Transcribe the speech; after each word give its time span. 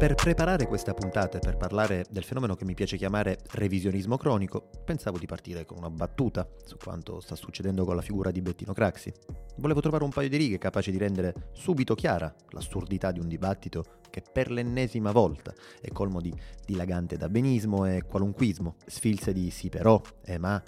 Per 0.00 0.14
preparare 0.14 0.66
questa 0.66 0.94
puntata 0.94 1.36
e 1.36 1.40
per 1.40 1.58
parlare 1.58 2.06
del 2.08 2.24
fenomeno 2.24 2.54
che 2.54 2.64
mi 2.64 2.72
piace 2.72 2.96
chiamare 2.96 3.40
revisionismo 3.50 4.16
cronico, 4.16 4.70
pensavo 4.82 5.18
di 5.18 5.26
partire 5.26 5.66
con 5.66 5.76
una 5.76 5.90
battuta 5.90 6.48
su 6.64 6.78
quanto 6.82 7.20
sta 7.20 7.34
succedendo 7.34 7.84
con 7.84 7.96
la 7.96 8.00
figura 8.00 8.30
di 8.30 8.40
Bettino 8.40 8.72
Craxi. 8.72 9.12
Volevo 9.58 9.82
trovare 9.82 10.04
un 10.04 10.08
paio 10.08 10.30
di 10.30 10.38
righe 10.38 10.56
capaci 10.56 10.90
di 10.90 10.96
rendere 10.96 11.50
subito 11.52 11.94
chiara 11.94 12.34
l'assurdità 12.48 13.12
di 13.12 13.20
un 13.20 13.28
dibattito 13.28 13.98
che 14.08 14.22
per 14.22 14.50
l'ennesima 14.50 15.12
volta 15.12 15.52
è 15.82 15.88
colmo 15.92 16.22
di 16.22 16.34
dilagante 16.64 17.18
dabbenismo 17.18 17.84
e 17.84 18.02
qualunquismo, 18.02 18.76
sfilze 18.86 19.34
di 19.34 19.50
sì 19.50 19.68
però, 19.68 20.00
eh 20.24 20.38
ma, 20.38 20.62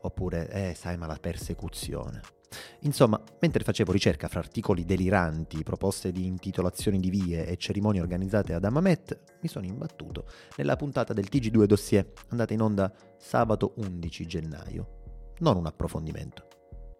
oppure 0.00 0.48
eh 0.48 0.74
sai 0.74 0.96
ma 0.96 1.06
la 1.06 1.18
persecuzione. 1.20 2.37
Insomma, 2.80 3.20
mentre 3.40 3.64
facevo 3.64 3.92
ricerca 3.92 4.28
fra 4.28 4.40
articoli 4.40 4.84
deliranti, 4.84 5.62
proposte 5.62 6.12
di 6.12 6.26
intitolazioni 6.26 7.00
di 7.00 7.10
vie 7.10 7.46
e 7.46 7.56
cerimonie 7.56 8.00
organizzate 8.00 8.54
ad 8.54 8.64
Amamet, 8.64 9.38
mi 9.40 9.48
sono 9.48 9.66
imbattuto 9.66 10.26
nella 10.56 10.76
puntata 10.76 11.12
del 11.12 11.28
TG2 11.30 11.64
Dossier, 11.64 12.12
andata 12.28 12.52
in 12.52 12.62
onda 12.62 12.92
sabato 13.18 13.74
11 13.76 14.26
gennaio. 14.26 15.34
Non 15.38 15.56
un 15.56 15.66
approfondimento, 15.66 16.46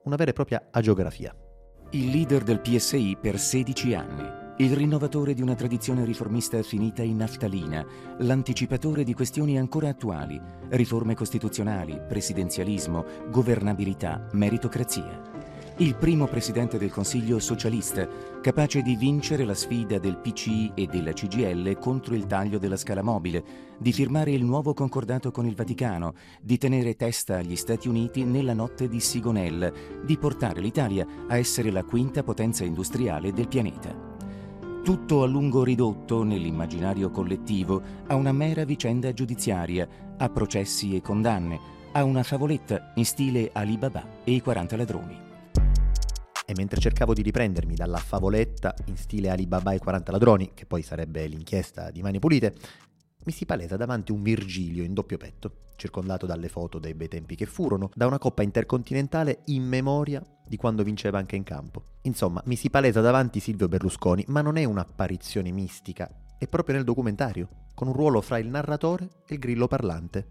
una 0.05 0.17
vera 0.17 0.31
e 0.31 0.35
propria 0.35 0.69
agiografia. 0.71 1.35
Il 1.91 2.11
leader 2.11 2.43
del 2.43 2.61
PSI 2.61 3.17
per 3.21 3.39
16 3.39 3.95
anni. 3.95 4.48
Il 4.61 4.75
rinnovatore 4.75 5.35
di 5.35 5.43
una 5.43 5.55
tradizione 5.55 6.05
riformista 6.05 6.61
finita 6.63 7.03
in 7.03 7.19
naftalina, 7.19 7.87
l'anticipatore 8.19 9.05
di 9.05 9.15
questioni 9.15 9.57
ancora 9.57 9.89
attuali, 9.89 10.41
riforme 10.71 11.15
costituzionali, 11.15 12.01
presidenzialismo, 12.09 13.05
governabilità, 13.31 14.27
meritocrazia 14.33 15.39
il 15.81 15.95
primo 15.95 16.27
presidente 16.27 16.77
del 16.77 16.91
Consiglio 16.91 17.39
socialista, 17.39 18.09
capace 18.41 18.83
di 18.83 18.97
vincere 18.97 19.45
la 19.45 19.55
sfida 19.55 19.99
del 19.99 20.17
PCI 20.17 20.73
e 20.75 20.87
della 20.87 21.13
CGL 21.13 21.79
contro 21.79 22.17
il 22.17 22.27
taglio 22.27 22.59
della 22.59 22.77
scala 22.77 23.03
mobile, 23.03 23.45
di 23.79 23.93
firmare 23.93 24.33
il 24.33 24.45
nuovo 24.45 24.75
concordato 24.75 25.31
con 25.31 25.47
il 25.47 25.55
Vaticano, 25.55 26.15
di 26.43 26.59
tenere 26.59 26.97
testa 26.97 27.37
agli 27.37 27.55
Stati 27.55 27.87
Uniti 27.87 28.25
nella 28.25 28.55
notte 28.55 28.89
di 28.89 28.99
Sigonella, 28.99 29.71
di 30.05 30.19
portare 30.19 30.61
l'Italia 30.61 31.07
a 31.29 31.39
essere 31.39 31.71
la 31.71 31.85
quinta 31.85 32.25
potenza 32.25 32.65
industriale 32.65 33.33
del 33.33 33.47
pianeta. 33.47 34.18
Tutto 34.89 35.23
a 35.23 35.27
lungo 35.27 35.65
ridotto 35.65 36.23
nell'immaginario 36.23 37.11
collettivo 37.11 37.83
a 38.07 38.15
una 38.15 38.33
mera 38.33 38.65
vicenda 38.65 39.13
giudiziaria, 39.13 39.87
a 40.17 40.31
processi 40.31 40.97
e 40.97 41.03
condanne, 41.03 41.61
a 41.93 42.05
una 42.05 42.23
favoletta 42.23 42.93
in 42.95 43.05
stile 43.05 43.51
Alibaba 43.53 44.23
e 44.25 44.33
i 44.33 44.41
40 44.41 44.77
ladroni. 44.79 45.21
E 46.47 46.53
mentre 46.57 46.81
cercavo 46.81 47.13
di 47.13 47.21
riprendermi 47.21 47.75
dalla 47.75 47.99
favoletta 47.99 48.75
in 48.87 48.97
stile 48.97 49.29
Alibaba 49.29 49.73
e 49.73 49.79
40 49.79 50.11
ladroni, 50.11 50.53
che 50.55 50.65
poi 50.65 50.81
sarebbe 50.81 51.27
l'inchiesta 51.27 51.91
di 51.91 52.01
Mani 52.01 52.19
Pulite, 52.19 52.55
mi 53.25 53.33
si 53.33 53.47
palesa 53.47 53.77
davanti 53.77 54.13
un 54.13 54.23
Virgilio 54.23 54.85
in 54.85 54.95
doppio 54.95 55.19
petto, 55.19 55.67
circondato 55.77 56.27
dalle 56.27 56.49
foto 56.49 56.79
dei 56.79 56.95
bei 56.95 57.09
tempi 57.09 57.37
che 57.37 57.47
furono, 57.47 57.91
da 57.95 58.07
una 58.07 58.19
coppa 58.19 58.43
intercontinentale 58.43 59.43
in 59.47 59.65
memoria 59.65 60.23
di 60.47 60.57
quando 60.57 60.83
vinceva 60.83 61.19
anche 61.19 61.37
in 61.37 61.45
campo. 61.45 61.83
Insomma, 62.03 62.43
mi 62.47 62.57
si 62.57 62.71
palesa 62.71 63.01
davanti 63.01 63.41
Silvio 63.41 63.69
Berlusconi, 63.69 64.25
ma 64.29 64.41
non 64.41 64.57
è 64.57 64.65
un'apparizione 64.65 65.51
mistica, 65.51 66.11
è 66.39 66.47
proprio 66.47 66.77
nel 66.77 66.85
documentario, 66.85 67.49
con 67.75 67.89
un 67.89 67.95
ruolo 67.95 68.21
fra 68.21 68.39
il 68.39 68.49
narratore 68.49 69.09
e 69.27 69.35
il 69.35 69.41
grillo 69.41 69.67
parlante. 69.69 70.27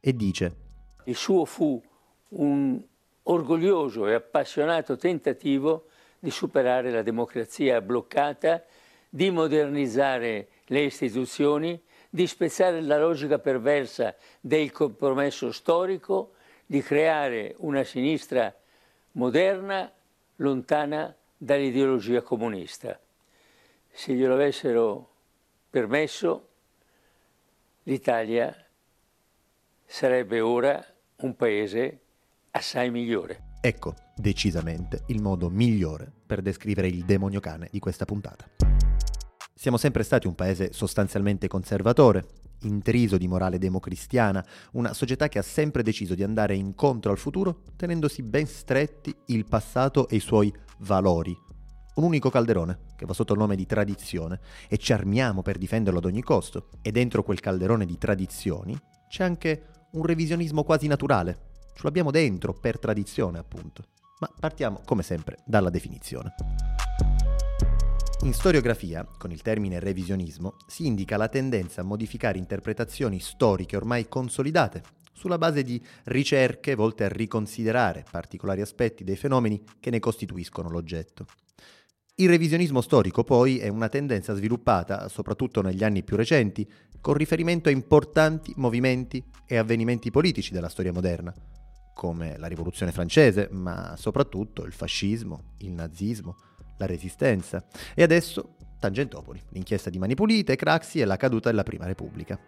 E 0.00 0.14
dice: 0.14 0.56
Il 1.04 1.16
suo 1.16 1.44
fu 1.44 1.82
un 2.28 2.82
orgoglioso 3.24 4.06
e 4.06 4.14
appassionato 4.14 4.96
tentativo 4.96 5.86
di 6.18 6.30
superare 6.30 6.90
la 6.90 7.02
democrazia 7.02 7.80
bloccata, 7.80 8.62
di 9.08 9.30
modernizzare 9.30 10.48
le 10.66 10.80
istituzioni, 10.84 11.80
di 12.10 12.26
spezzare 12.26 12.80
la 12.80 12.98
logica 12.98 13.38
perversa 13.38 14.14
del 14.40 14.72
compromesso 14.72 15.52
storico, 15.52 16.32
di 16.64 16.82
creare 16.82 17.54
una 17.58 17.84
sinistra 17.84 18.54
moderna, 19.12 19.90
lontana 20.36 21.14
dall'ideologia 21.36 22.22
comunista. 22.22 22.98
Se 23.90 24.12
glielo 24.12 24.34
avessero 24.34 25.10
permesso, 25.70 26.48
l'Italia 27.84 28.54
sarebbe 29.84 30.40
ora 30.40 30.84
un 31.16 31.36
paese 31.36 32.00
assai 32.50 32.90
migliore. 32.90 33.54
Ecco, 33.60 33.94
decisamente, 34.14 35.04
il 35.08 35.20
modo 35.20 35.48
migliore 35.48 36.10
per 36.26 36.42
descrivere 36.42 36.88
il 36.88 37.04
demonio 37.04 37.40
cane 37.40 37.68
di 37.70 37.78
questa 37.78 38.04
puntata. 38.04 38.55
Siamo 39.58 39.78
sempre 39.78 40.02
stati 40.02 40.26
un 40.26 40.34
paese 40.34 40.74
sostanzialmente 40.74 41.48
conservatore, 41.48 42.26
intriso 42.64 43.16
di 43.16 43.26
morale 43.26 43.56
democristiana, 43.56 44.44
una 44.72 44.92
società 44.92 45.28
che 45.28 45.38
ha 45.38 45.42
sempre 45.42 45.82
deciso 45.82 46.14
di 46.14 46.22
andare 46.22 46.54
incontro 46.54 47.10
al 47.10 47.16
futuro 47.16 47.62
tenendosi 47.74 48.22
ben 48.22 48.46
stretti 48.46 49.16
il 49.28 49.46
passato 49.46 50.08
e 50.08 50.16
i 50.16 50.20
suoi 50.20 50.52
valori. 50.80 51.34
Un 51.94 52.04
unico 52.04 52.28
calderone 52.28 52.80
che 52.96 53.06
va 53.06 53.14
sotto 53.14 53.32
il 53.32 53.38
nome 53.38 53.56
di 53.56 53.64
tradizione 53.64 54.40
e 54.68 54.76
ci 54.76 54.92
armiamo 54.92 55.40
per 55.40 55.56
difenderlo 55.56 56.00
ad 56.00 56.04
ogni 56.04 56.22
costo. 56.22 56.68
E 56.82 56.92
dentro 56.92 57.22
quel 57.22 57.40
calderone 57.40 57.86
di 57.86 57.96
tradizioni 57.96 58.78
c'è 59.08 59.24
anche 59.24 59.68
un 59.92 60.04
revisionismo 60.04 60.64
quasi 60.64 60.86
naturale, 60.86 61.54
ce 61.72 61.80
l'abbiamo 61.82 62.10
dentro 62.10 62.52
per 62.52 62.78
tradizione 62.78 63.38
appunto. 63.38 63.84
Ma 64.18 64.30
partiamo 64.38 64.82
come 64.84 65.02
sempre 65.02 65.38
dalla 65.46 65.70
definizione. 65.70 66.34
In 68.26 68.34
storiografia, 68.34 69.06
con 69.18 69.30
il 69.30 69.40
termine 69.40 69.78
revisionismo, 69.78 70.56
si 70.66 70.84
indica 70.84 71.16
la 71.16 71.28
tendenza 71.28 71.82
a 71.82 71.84
modificare 71.84 72.38
interpretazioni 72.38 73.20
storiche 73.20 73.76
ormai 73.76 74.08
consolidate, 74.08 74.82
sulla 75.12 75.38
base 75.38 75.62
di 75.62 75.80
ricerche 76.06 76.74
volte 76.74 77.04
a 77.04 77.08
riconsiderare 77.08 78.04
particolari 78.10 78.62
aspetti 78.62 79.04
dei 79.04 79.14
fenomeni 79.14 79.62
che 79.78 79.90
ne 79.90 80.00
costituiscono 80.00 80.68
l'oggetto. 80.68 81.26
Il 82.16 82.28
revisionismo 82.28 82.80
storico 82.80 83.22
poi 83.22 83.58
è 83.58 83.68
una 83.68 83.88
tendenza 83.88 84.34
sviluppata, 84.34 85.08
soprattutto 85.08 85.62
negli 85.62 85.84
anni 85.84 86.02
più 86.02 86.16
recenti, 86.16 86.68
con 87.00 87.14
riferimento 87.14 87.68
a 87.68 87.72
importanti 87.72 88.52
movimenti 88.56 89.24
e 89.46 89.56
avvenimenti 89.56 90.10
politici 90.10 90.52
della 90.52 90.68
storia 90.68 90.92
moderna, 90.92 91.32
come 91.94 92.36
la 92.38 92.48
rivoluzione 92.48 92.90
francese, 92.90 93.48
ma 93.52 93.94
soprattutto 93.96 94.64
il 94.64 94.72
fascismo, 94.72 95.52
il 95.58 95.70
nazismo, 95.70 96.34
la 96.76 96.86
resistenza 96.86 97.64
e 97.94 98.02
adesso 98.02 98.56
Tangentopoli, 98.78 99.40
l'inchiesta 99.50 99.90
di 99.90 99.98
Mani 99.98 100.14
Pulite, 100.14 100.56
Craxi 100.56 101.00
e 101.00 101.04
la 101.04 101.16
caduta 101.16 101.50
della 101.50 101.62
Prima 101.62 101.86
Repubblica. 101.86 102.38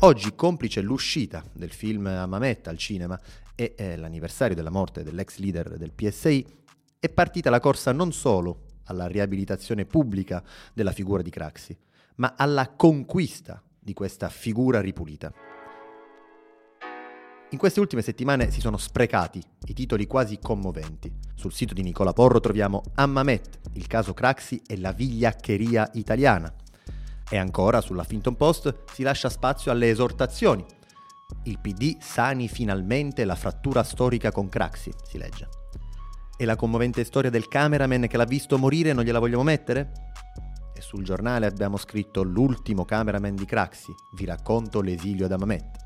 Oggi, 0.00 0.34
complice 0.34 0.82
l'uscita 0.82 1.42
del 1.52 1.72
film 1.72 2.06
Amametta 2.06 2.68
al 2.68 2.76
cinema 2.76 3.18
e 3.54 3.96
l'anniversario 3.96 4.54
della 4.54 4.70
morte 4.70 5.02
dell'ex 5.02 5.38
leader 5.38 5.78
del 5.78 5.92
PSI, 5.92 6.46
è 7.00 7.08
partita 7.08 7.48
la 7.48 7.60
corsa 7.60 7.92
non 7.92 8.12
solo 8.12 8.64
alla 8.84 9.06
riabilitazione 9.06 9.86
pubblica 9.86 10.42
della 10.74 10.92
figura 10.92 11.22
di 11.22 11.30
Craxi, 11.30 11.76
ma 12.16 12.34
alla 12.36 12.74
conquista 12.76 13.62
di 13.78 13.94
questa 13.94 14.28
figura 14.28 14.80
ripulita. 14.80 15.32
In 17.50 17.58
queste 17.58 17.78
ultime 17.78 18.02
settimane 18.02 18.50
si 18.50 18.60
sono 18.60 18.76
sprecati 18.76 19.40
i 19.66 19.72
titoli 19.72 20.08
quasi 20.08 20.40
commoventi. 20.42 21.12
Sul 21.36 21.52
sito 21.52 21.74
di 21.74 21.82
Nicola 21.82 22.12
Porro 22.12 22.40
troviamo 22.40 22.82
Ammamet, 22.96 23.60
il 23.74 23.86
caso 23.86 24.14
Craxi 24.14 24.60
e 24.66 24.76
la 24.78 24.90
vigliaccheria 24.90 25.90
italiana. 25.94 26.52
E 27.28 27.36
ancora 27.36 27.80
sulla 27.80 28.02
Finton 28.02 28.34
Post 28.34 28.82
si 28.92 29.04
lascia 29.04 29.28
spazio 29.28 29.70
alle 29.70 29.90
esortazioni. 29.90 30.64
Il 31.44 31.60
PD 31.60 31.98
sani 32.00 32.48
finalmente 32.48 33.24
la 33.24 33.36
frattura 33.36 33.84
storica 33.84 34.32
con 34.32 34.48
Craxi, 34.48 34.92
si 35.08 35.16
legge. 35.16 35.48
E 36.36 36.44
la 36.44 36.56
commovente 36.56 37.04
storia 37.04 37.30
del 37.30 37.46
cameraman 37.46 38.08
che 38.08 38.16
l'ha 38.16 38.24
visto 38.24 38.58
morire 38.58 38.92
non 38.92 39.04
gliela 39.04 39.20
vogliamo 39.20 39.44
mettere? 39.44 39.92
E 40.74 40.80
sul 40.80 41.04
giornale 41.04 41.46
abbiamo 41.46 41.76
scritto 41.76 42.24
L'ultimo 42.24 42.84
cameraman 42.84 43.36
di 43.36 43.44
Craxi, 43.44 43.94
vi 44.16 44.24
racconto 44.24 44.80
l'esilio 44.80 45.28
da 45.28 45.38
Mamet. 45.38 45.85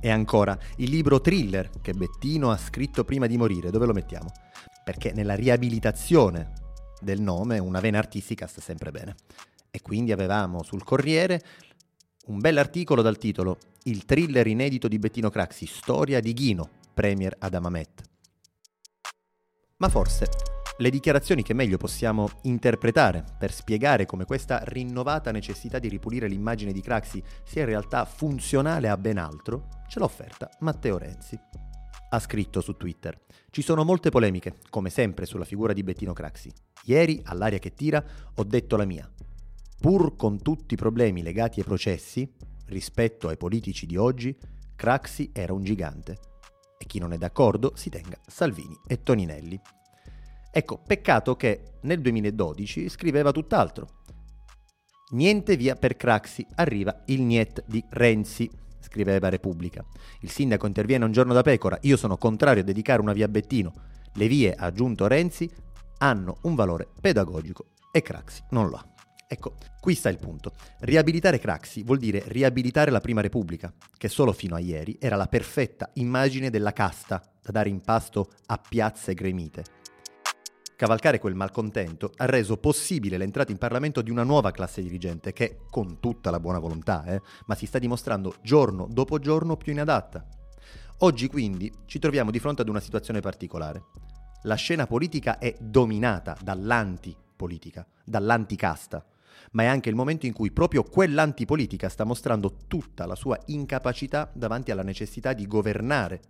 E 0.00 0.10
ancora, 0.10 0.56
il 0.76 0.90
libro 0.90 1.20
thriller 1.20 1.70
che 1.80 1.92
Bettino 1.92 2.50
ha 2.50 2.56
scritto 2.56 3.04
prima 3.04 3.26
di 3.26 3.36
morire, 3.36 3.70
dove 3.70 3.86
lo 3.86 3.92
mettiamo? 3.92 4.30
Perché 4.84 5.12
nella 5.12 5.34
riabilitazione 5.34 6.52
del 7.00 7.20
nome 7.20 7.58
una 7.58 7.80
vena 7.80 7.98
artistica 7.98 8.46
sta 8.46 8.60
sempre 8.60 8.90
bene. 8.90 9.16
E 9.70 9.82
quindi 9.82 10.12
avevamo 10.12 10.62
sul 10.62 10.84
Corriere 10.84 11.42
un 12.26 12.38
bell'articolo 12.38 13.02
dal 13.02 13.18
titolo 13.18 13.58
Il 13.84 14.04
thriller 14.04 14.46
inedito 14.46 14.86
di 14.86 14.98
Bettino 14.98 15.30
Craxi, 15.30 15.66
storia 15.66 16.20
di 16.20 16.32
Ghino, 16.32 16.68
premier 16.94 17.34
ad 17.38 17.54
Amamet. 17.54 18.02
Ma 19.78 19.88
forse 19.88 20.57
le 20.80 20.90
dichiarazioni 20.90 21.42
che 21.42 21.54
meglio 21.54 21.76
possiamo 21.76 22.28
interpretare 22.42 23.24
per 23.36 23.52
spiegare 23.52 24.06
come 24.06 24.24
questa 24.24 24.60
rinnovata 24.64 25.32
necessità 25.32 25.80
di 25.80 25.88
ripulire 25.88 26.28
l'immagine 26.28 26.72
di 26.72 26.80
Craxi 26.80 27.22
sia 27.42 27.62
in 27.62 27.68
realtà 27.68 28.04
funzionale 28.04 28.88
a 28.88 28.96
ben 28.96 29.18
altro, 29.18 29.68
ce 29.88 29.98
l'ha 29.98 30.04
offerta 30.04 30.48
Matteo 30.60 30.96
Renzi. 30.96 31.38
Ha 32.10 32.18
scritto 32.20 32.60
su 32.60 32.76
Twitter: 32.76 33.20
Ci 33.50 33.60
sono 33.60 33.84
molte 33.84 34.10
polemiche, 34.10 34.58
come 34.70 34.88
sempre, 34.88 35.26
sulla 35.26 35.44
figura 35.44 35.72
di 35.72 35.82
Bettino 35.82 36.12
Craxi. 36.12 36.50
Ieri, 36.84 37.20
all'aria 37.24 37.58
che 37.58 37.74
tira, 37.74 38.02
ho 38.34 38.44
detto 38.44 38.76
la 38.76 38.84
mia. 38.84 39.10
Pur 39.80 40.14
con 40.16 40.40
tutti 40.40 40.74
i 40.74 40.78
problemi 40.78 41.22
legati 41.22 41.58
ai 41.58 41.66
processi, 41.66 42.32
rispetto 42.66 43.28
ai 43.28 43.36
politici 43.36 43.84
di 43.84 43.96
oggi, 43.96 44.34
Craxi 44.76 45.30
era 45.34 45.52
un 45.52 45.64
gigante. 45.64 46.18
E 46.78 46.86
chi 46.86 47.00
non 47.00 47.12
è 47.12 47.18
d'accordo 47.18 47.72
si 47.74 47.90
tenga 47.90 48.16
Salvini 48.24 48.78
e 48.86 49.02
Toninelli. 49.02 49.60
Ecco, 50.50 50.78
peccato 50.78 51.36
che 51.36 51.74
nel 51.82 52.00
2012 52.00 52.88
scriveva 52.88 53.32
tutt'altro. 53.32 54.02
Niente 55.10 55.56
via 55.56 55.74
per 55.74 55.96
Craxi, 55.96 56.46
arriva 56.56 57.02
il 57.06 57.22
niet 57.22 57.64
di 57.66 57.82
Renzi, 57.90 58.50
scriveva 58.80 59.28
Repubblica. 59.28 59.84
Il 60.20 60.30
sindaco 60.30 60.66
interviene 60.66 61.04
un 61.04 61.12
giorno 61.12 61.32
da 61.32 61.42
pecora, 61.42 61.78
io 61.82 61.96
sono 61.96 62.16
contrario 62.16 62.62
a 62.62 62.66
dedicare 62.66 63.00
una 63.00 63.12
via 63.12 63.26
a 63.26 63.28
Bettino. 63.28 63.72
Le 64.14 64.26
vie, 64.26 64.54
ha 64.54 64.66
aggiunto 64.66 65.06
Renzi, 65.06 65.50
hanno 65.98 66.38
un 66.42 66.54
valore 66.54 66.88
pedagogico 67.00 67.70
e 67.92 68.02
Craxi 68.02 68.42
non 68.50 68.68
lo 68.68 68.76
ha. 68.76 68.92
Ecco, 69.30 69.56
qui 69.80 69.94
sta 69.94 70.08
il 70.08 70.18
punto. 70.18 70.52
Riabilitare 70.80 71.38
Craxi 71.38 71.82
vuol 71.82 71.98
dire 71.98 72.22
riabilitare 72.26 72.90
la 72.90 73.00
Prima 73.00 73.20
Repubblica, 73.20 73.72
che 73.96 74.08
solo 74.08 74.32
fino 74.32 74.54
a 74.54 74.58
ieri 74.58 74.96
era 74.98 75.16
la 75.16 75.26
perfetta 75.26 75.90
immagine 75.94 76.48
della 76.48 76.72
casta 76.72 77.22
da 77.42 77.52
dare 77.52 77.68
in 77.68 77.80
pasto 77.80 78.30
a 78.46 78.58
piazze 78.58 79.12
gremite. 79.12 79.64
Cavalcare 80.78 81.18
quel 81.18 81.34
malcontento 81.34 82.12
ha 82.18 82.26
reso 82.26 82.56
possibile 82.56 83.18
l'entrata 83.18 83.50
in 83.50 83.58
Parlamento 83.58 84.00
di 84.00 84.12
una 84.12 84.22
nuova 84.22 84.52
classe 84.52 84.80
dirigente 84.80 85.32
che, 85.32 85.62
con 85.68 85.98
tutta 85.98 86.30
la 86.30 86.38
buona 86.38 86.60
volontà, 86.60 87.02
eh, 87.02 87.20
ma 87.46 87.56
si 87.56 87.66
sta 87.66 87.80
dimostrando 87.80 88.36
giorno 88.42 88.86
dopo 88.88 89.18
giorno 89.18 89.56
più 89.56 89.72
inadatta. 89.72 90.24
Oggi 90.98 91.26
quindi 91.26 91.72
ci 91.86 91.98
troviamo 91.98 92.30
di 92.30 92.38
fronte 92.38 92.62
ad 92.62 92.68
una 92.68 92.78
situazione 92.78 93.18
particolare. 93.18 93.86
La 94.42 94.54
scena 94.54 94.86
politica 94.86 95.38
è 95.38 95.52
dominata 95.58 96.36
dall'antipolitica, 96.40 97.84
dall'anticasta 98.04 99.04
ma 99.52 99.64
è 99.64 99.66
anche 99.66 99.88
il 99.88 99.94
momento 99.94 100.26
in 100.26 100.32
cui 100.32 100.52
proprio 100.52 100.82
quell'antipolitica 100.82 101.88
sta 101.88 102.04
mostrando 102.04 102.56
tutta 102.66 103.06
la 103.06 103.14
sua 103.14 103.38
incapacità 103.46 104.30
davanti 104.32 104.70
alla 104.70 104.82
necessità 104.82 105.32
di 105.32 105.46
governare. 105.46 106.20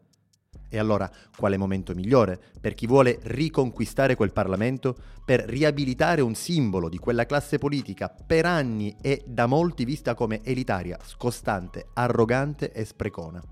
E 0.69 0.79
allora 0.79 1.11
quale 1.37 1.57
momento 1.57 1.95
migliore 1.95 2.39
per 2.61 2.75
chi 2.75 2.87
vuole 2.87 3.19
riconquistare 3.23 4.15
quel 4.15 4.33
Parlamento, 4.33 4.97
per 5.25 5.41
riabilitare 5.41 6.21
un 6.21 6.35
simbolo 6.35 6.89
di 6.89 6.99
quella 6.99 7.27
classe 7.27 7.59
politica 7.59 8.09
per 8.09 8.45
anni 8.47 8.97
e 9.01 9.23
da 9.27 9.47
molti 9.47 9.85
vista 9.85 10.15
come 10.15 10.41
elitaria, 10.43 10.99
scostante, 11.03 11.89
arrogante 11.95 12.73
e 12.73 12.85
sprecona? 12.85 13.43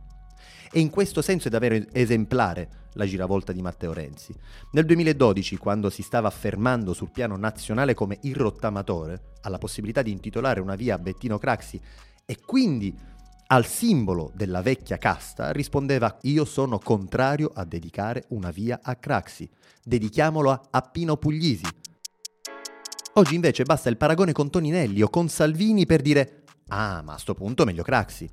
E 0.70 0.80
in 0.80 0.90
questo 0.90 1.22
senso 1.22 1.48
è 1.48 1.50
davvero 1.50 1.76
esemplare 1.92 2.84
la 2.96 3.06
giravolta 3.06 3.52
di 3.52 3.62
Matteo 3.62 3.92
Renzi. 3.92 4.34
Nel 4.72 4.84
2012, 4.84 5.56
quando 5.56 5.90
si 5.90 6.02
stava 6.02 6.28
affermando 6.28 6.92
sul 6.92 7.10
piano 7.10 7.36
nazionale 7.36 7.94
come 7.94 8.18
il 8.22 8.34
rottamatore, 8.34 9.34
alla 9.42 9.58
possibilità 9.58 10.02
di 10.02 10.10
intitolare 10.10 10.60
una 10.60 10.74
via 10.74 10.96
a 10.96 10.98
Bettino 10.98 11.38
Craxi 11.38 11.80
e 12.24 12.40
quindi 12.44 12.94
al 13.48 13.66
simbolo 13.66 14.32
della 14.34 14.60
vecchia 14.60 14.98
casta, 14.98 15.52
rispondeva 15.52 16.18
io 16.22 16.44
sono 16.44 16.78
contrario 16.78 17.52
a 17.54 17.64
dedicare 17.64 18.24
una 18.28 18.50
via 18.50 18.80
a 18.82 18.96
Craxi, 18.96 19.48
dedichiamolo 19.84 20.50
a, 20.50 20.60
a 20.70 20.82
Pino 20.82 21.16
Puglisi. 21.16 21.66
Oggi 23.14 23.34
invece 23.34 23.62
basta 23.62 23.88
il 23.88 23.96
paragone 23.96 24.32
con 24.32 24.50
Toninelli 24.50 25.00
o 25.00 25.08
con 25.08 25.28
Salvini 25.28 25.86
per 25.86 26.02
dire 26.02 26.42
ah, 26.68 27.02
ma 27.02 27.14
a 27.14 27.18
sto 27.18 27.34
punto 27.34 27.64
meglio 27.64 27.82
Craxi. 27.82 28.28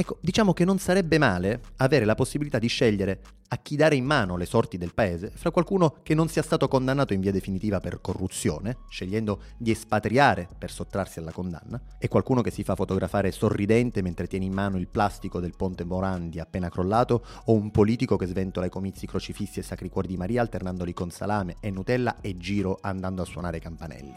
Ecco, 0.00 0.16
diciamo 0.22 0.54
che 0.54 0.64
non 0.64 0.78
sarebbe 0.78 1.18
male 1.18 1.60
avere 1.76 2.06
la 2.06 2.14
possibilità 2.14 2.58
di 2.58 2.68
scegliere 2.68 3.20
a 3.48 3.58
chi 3.58 3.76
dare 3.76 3.96
in 3.96 4.06
mano 4.06 4.38
le 4.38 4.46
sorti 4.46 4.78
del 4.78 4.94
paese 4.94 5.30
fra 5.34 5.50
qualcuno 5.50 5.96
che 6.02 6.14
non 6.14 6.26
sia 6.26 6.40
stato 6.40 6.68
condannato 6.68 7.12
in 7.12 7.20
via 7.20 7.32
definitiva 7.32 7.80
per 7.80 8.00
corruzione, 8.00 8.78
scegliendo 8.88 9.42
di 9.58 9.70
espatriare 9.70 10.48
per 10.56 10.70
sottrarsi 10.70 11.18
alla 11.18 11.32
condanna, 11.32 11.78
e 11.98 12.08
qualcuno 12.08 12.40
che 12.40 12.50
si 12.50 12.64
fa 12.64 12.76
fotografare 12.76 13.30
sorridente 13.30 14.00
mentre 14.00 14.26
tiene 14.26 14.46
in 14.46 14.54
mano 14.54 14.78
il 14.78 14.88
plastico 14.88 15.38
del 15.38 15.54
ponte 15.54 15.84
Morandi 15.84 16.40
appena 16.40 16.70
crollato, 16.70 17.22
o 17.44 17.52
un 17.52 17.70
politico 17.70 18.16
che 18.16 18.24
sventola 18.24 18.64
i 18.64 18.70
comizi 18.70 19.06
crocifissi 19.06 19.58
e 19.58 19.62
sacri 19.62 19.90
cuori 19.90 20.08
di 20.08 20.16
Maria 20.16 20.40
alternandoli 20.40 20.94
con 20.94 21.10
salame 21.10 21.56
e 21.60 21.70
Nutella 21.70 22.22
e 22.22 22.38
giro 22.38 22.78
andando 22.80 23.20
a 23.20 23.26
suonare 23.26 23.58
i 23.58 23.60
campanelli. 23.60 24.14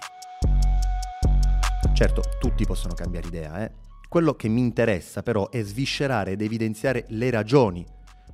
Certo, 1.94 2.24
tutti 2.40 2.66
possono 2.66 2.94
cambiare 2.94 3.28
idea, 3.28 3.66
eh? 3.66 3.92
Quello 4.14 4.36
che 4.36 4.48
mi 4.48 4.62
interessa 4.62 5.24
però 5.24 5.50
è 5.50 5.64
sviscerare 5.64 6.34
ed 6.34 6.42
evidenziare 6.44 7.06
le 7.08 7.32
ragioni 7.32 7.84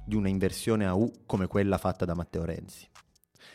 di 0.05 0.13
una 0.13 0.27
inversione 0.27 0.85
a 0.85 0.93
U 0.93 1.09
come 1.25 1.47
quella 1.47 1.77
fatta 1.77 2.03
da 2.03 2.13
Matteo 2.13 2.43
Renzi. 2.43 2.85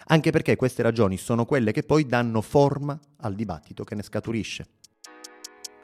Anche 0.06 0.30
perché 0.30 0.56
queste 0.56 0.82
ragioni 0.82 1.18
sono 1.18 1.44
quelle 1.44 1.70
che 1.70 1.82
poi 1.82 2.06
danno 2.06 2.40
forma 2.40 2.98
al 3.18 3.34
dibattito 3.34 3.84
che 3.84 3.94
ne 3.94 4.02
scaturisce. 4.02 4.66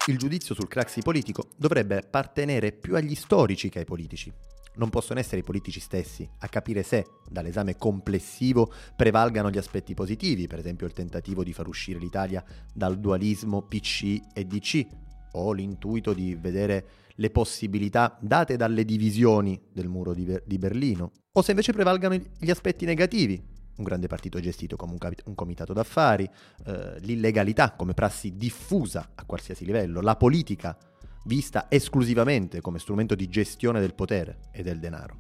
Il 0.07 0.17
giudizio 0.17 0.55
sul 0.55 0.67
craxi 0.67 1.03
politico 1.03 1.49
dovrebbe 1.59 1.99
appartenere 1.99 2.73
più 2.73 2.97
agli 2.97 3.15
storici 3.15 3.69
che 3.69 3.81
ai 3.81 3.85
politici. 3.85 4.33
Non 4.77 4.89
possono 4.89 5.21
essere 5.21 5.43
i 5.43 5.45
politici 5.45 5.79
stessi 5.79 6.27
a 6.39 6.49
capire 6.49 6.83
se, 6.83 7.05
dall'esame 7.29 7.77
complessivo, 7.77 8.73
prevalgano 8.97 9.51
gli 9.51 9.59
aspetti 9.59 9.93
positivi, 9.93 10.47
per 10.47 10.61
esempio 10.61 10.87
il 10.87 10.95
tentativo 10.95 11.45
di 11.45 11.53
far 11.53 11.69
uscire 11.69 11.99
l'Italia 11.99 12.43
dal 12.73 12.99
dualismo 12.99 13.61
PC 13.61 14.21
e 14.33 14.47
DC, 14.47 14.87
ho 15.33 15.53
l'intuito 15.53 16.13
di 16.13 16.35
vedere 16.35 16.87
le 17.17 17.31
possibilità 17.31 18.17
date 18.21 18.57
dalle 18.57 18.85
divisioni 18.85 19.61
del 19.73 19.89
muro 19.89 20.15
di, 20.15 20.25
Ber- 20.25 20.43
di 20.47 20.59
Berlino, 20.59 21.13
o 21.33 21.43
se 21.43 21.51
invece 21.51 21.73
prevalgano 21.73 22.19
gli 22.39 22.51
aspetti 22.51 22.85
negativi, 22.85 23.43
un 23.77 23.85
grande 23.85 24.07
partito 24.07 24.41
gestito 24.41 24.77
come 24.77 24.93
un, 24.93 24.99
cap- 24.99 25.23
un 25.27 25.35
comitato 25.35 25.73
d'affari, 25.73 26.29
eh, 26.67 26.99
l'illegalità 27.01 27.73
come 27.73 27.95
prassi 27.95 28.37
diffusa 28.37 29.11
a 29.15 29.25
qualsiasi 29.25 29.65
livello, 29.65 30.01
la 30.01 30.17
politica 30.17 30.77
vista 31.25 31.67
esclusivamente 31.69 32.61
come 32.61 32.79
strumento 32.79 33.15
di 33.15 33.29
gestione 33.29 33.81
del 33.81 33.95
potere 33.95 34.39
e 34.53 34.63
del 34.63 34.79
denaro. 34.79 35.19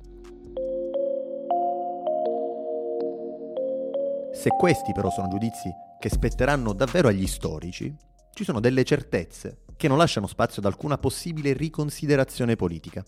Se 4.33 4.49
questi 4.51 4.93
però 4.93 5.11
sono 5.11 5.29
giudizi 5.29 5.71
che 5.99 6.09
spetteranno 6.09 6.73
davvero 6.73 7.09
agli 7.09 7.27
storici, 7.27 7.95
ci 8.33 8.45
sono 8.45 8.61
delle 8.61 8.85
certezze 8.85 9.59
che 9.81 9.89
non 9.89 9.97
lasciano 9.97 10.27
spazio 10.27 10.61
ad 10.61 10.67
alcuna 10.67 10.99
possibile 10.99 11.55
riconsiderazione 11.55 12.55
politica. 12.55 13.03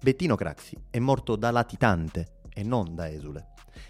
Bettino 0.00 0.34
Craxi 0.34 0.74
è 0.88 0.98
morto 0.98 1.36
da 1.36 1.50
latitante 1.50 2.38
e 2.54 2.62
non 2.62 2.94
da 2.94 3.10
esule. 3.10 3.48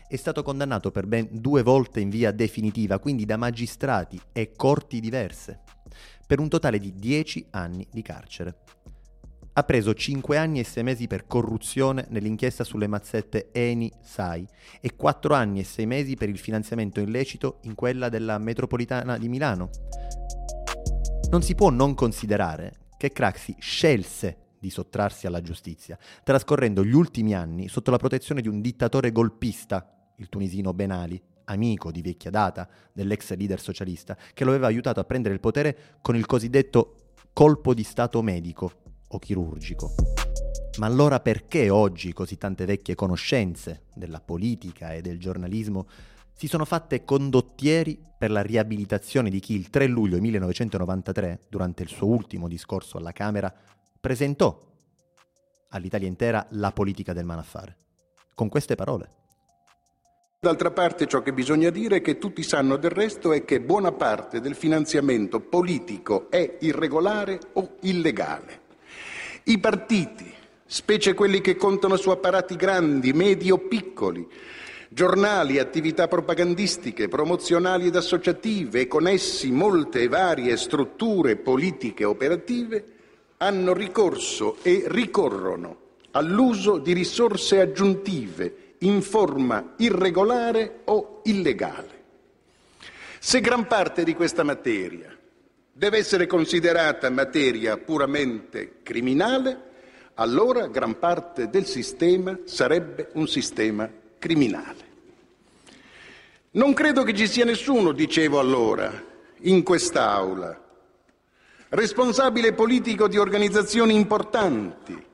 È 0.08 0.16
stato 0.16 0.42
condannato 0.42 0.90
per 0.90 1.06
ben 1.06 1.28
due 1.30 1.62
volte 1.62 2.00
in 2.00 2.10
via 2.10 2.32
definitiva, 2.32 2.98
quindi 2.98 3.26
da 3.26 3.36
magistrati 3.36 4.20
e 4.32 4.50
corti 4.56 4.98
diverse, 4.98 5.60
per 6.26 6.40
un 6.40 6.48
totale 6.48 6.80
di 6.80 6.92
dieci 6.96 7.46
anni 7.50 7.86
di 7.88 8.02
carcere. 8.02 8.56
Ha 9.52 9.62
preso 9.62 9.94
cinque 9.94 10.36
anni 10.36 10.58
e 10.58 10.64
sei 10.64 10.82
mesi 10.82 11.06
per 11.06 11.28
corruzione 11.28 12.08
nell'inchiesta 12.08 12.64
sulle 12.64 12.88
mazzette 12.88 13.50
Eni-Sai 13.52 14.44
e 14.80 14.96
quattro 14.96 15.34
anni 15.34 15.60
e 15.60 15.64
sei 15.64 15.86
mesi 15.86 16.16
per 16.16 16.28
il 16.28 16.38
finanziamento 16.38 16.98
illecito 16.98 17.60
in 17.62 17.76
quella 17.76 18.08
della 18.08 18.36
metropolitana 18.38 19.16
di 19.16 19.28
Milano 19.28 19.70
non 21.30 21.42
si 21.42 21.54
può 21.54 21.70
non 21.70 21.94
considerare 21.94 22.72
che 22.96 23.12
Craxi 23.12 23.54
scelse 23.60 24.36
di 24.58 24.68
sottrarsi 24.68 25.28
alla 25.28 25.40
giustizia, 25.40 25.96
trascorrendo 26.24 26.84
gli 26.84 26.92
ultimi 26.92 27.34
anni 27.34 27.68
sotto 27.68 27.92
la 27.92 27.98
protezione 27.98 28.40
di 28.42 28.48
un 28.48 28.60
dittatore 28.60 29.12
golpista, 29.12 30.12
il 30.16 30.28
tunisino 30.28 30.74
Ben 30.74 30.90
Ali, 30.90 31.22
amico 31.44 31.92
di 31.92 32.02
vecchia 32.02 32.30
data 32.30 32.68
dell'ex 32.92 33.32
leader 33.36 33.60
socialista, 33.60 34.16
che 34.34 34.42
lo 34.42 34.50
aveva 34.50 34.66
aiutato 34.66 34.98
a 34.98 35.04
prendere 35.04 35.32
il 35.32 35.40
potere 35.40 35.98
con 36.02 36.16
il 36.16 36.26
cosiddetto 36.26 37.12
colpo 37.32 37.74
di 37.74 37.84
stato 37.84 38.20
medico 38.22 38.72
o 39.06 39.18
chirurgico. 39.20 39.94
Ma 40.78 40.86
allora 40.86 41.20
perché 41.20 41.70
oggi 41.70 42.12
così 42.12 42.36
tante 42.38 42.64
vecchie 42.64 42.96
conoscenze 42.96 43.84
della 43.94 44.20
politica 44.20 44.94
e 44.94 45.00
del 45.00 45.20
giornalismo 45.20 45.86
si 46.40 46.46
sono 46.46 46.64
fatte 46.64 47.04
condottieri 47.04 48.02
per 48.16 48.30
la 48.30 48.40
riabilitazione 48.40 49.28
di 49.28 49.40
chi 49.40 49.52
il 49.54 49.68
3 49.68 49.86
luglio 49.88 50.18
1993, 50.20 51.40
durante 51.50 51.82
il 51.82 51.90
suo 51.90 52.06
ultimo 52.06 52.48
discorso 52.48 52.96
alla 52.96 53.12
Camera, 53.12 53.52
presentò 54.00 54.58
all'Italia 55.68 56.08
intera 56.08 56.46
la 56.52 56.72
politica 56.72 57.12
del 57.12 57.26
malaffare. 57.26 57.76
Con 58.34 58.48
queste 58.48 58.74
parole. 58.74 59.10
D'altra 60.40 60.70
parte 60.70 61.06
ciò 61.06 61.20
che 61.20 61.34
bisogna 61.34 61.68
dire 61.68 61.96
è 61.96 62.00
che 62.00 62.16
tutti 62.16 62.42
sanno 62.42 62.78
del 62.78 62.90
resto 62.90 63.34
è 63.34 63.44
che 63.44 63.60
buona 63.60 63.92
parte 63.92 64.40
del 64.40 64.54
finanziamento 64.54 65.40
politico 65.40 66.30
è 66.30 66.56
irregolare 66.60 67.38
o 67.52 67.76
illegale. 67.82 68.62
I 69.42 69.58
partiti, 69.58 70.32
specie 70.64 71.12
quelli 71.12 71.42
che 71.42 71.56
contano 71.56 71.96
su 71.96 72.08
apparati 72.08 72.56
grandi, 72.56 73.12
medi 73.12 73.50
o 73.50 73.58
piccoli, 73.58 74.26
giornali, 74.92 75.60
attività 75.60 76.08
propagandistiche, 76.08 77.06
promozionali 77.06 77.86
ed 77.86 77.96
associative 77.96 78.80
e 78.80 78.86
con 78.88 79.06
essi 79.06 79.52
molte 79.52 80.02
e 80.02 80.08
varie 80.08 80.56
strutture 80.56 81.36
politiche 81.36 82.04
operative 82.04 82.84
hanno 83.36 83.72
ricorso 83.72 84.56
e 84.62 84.82
ricorrono 84.88 85.78
all'uso 86.10 86.78
di 86.78 86.92
risorse 86.92 87.60
aggiuntive 87.60 88.74
in 88.78 89.00
forma 89.00 89.74
irregolare 89.76 90.80
o 90.86 91.20
illegale. 91.24 91.98
Se 93.20 93.40
gran 93.40 93.68
parte 93.68 94.02
di 94.02 94.14
questa 94.14 94.42
materia 94.42 95.16
deve 95.72 95.98
essere 95.98 96.26
considerata 96.26 97.08
materia 97.10 97.76
puramente 97.76 98.80
criminale, 98.82 99.68
allora 100.14 100.66
gran 100.66 100.98
parte 100.98 101.48
del 101.48 101.64
sistema 101.64 102.36
sarebbe 102.44 103.10
un 103.14 103.28
sistema 103.28 103.88
criminale. 104.20 104.88
Non 106.52 106.72
credo 106.72 107.02
che 107.02 107.14
ci 107.14 107.26
sia 107.26 107.44
nessuno, 107.44 107.90
dicevo 107.90 108.38
allora, 108.38 108.92
in 109.40 109.64
quest'Aula, 109.64 110.60
responsabile 111.70 112.52
politico 112.52 113.08
di 113.08 113.18
organizzazioni 113.18 113.94
importanti, 113.94 115.06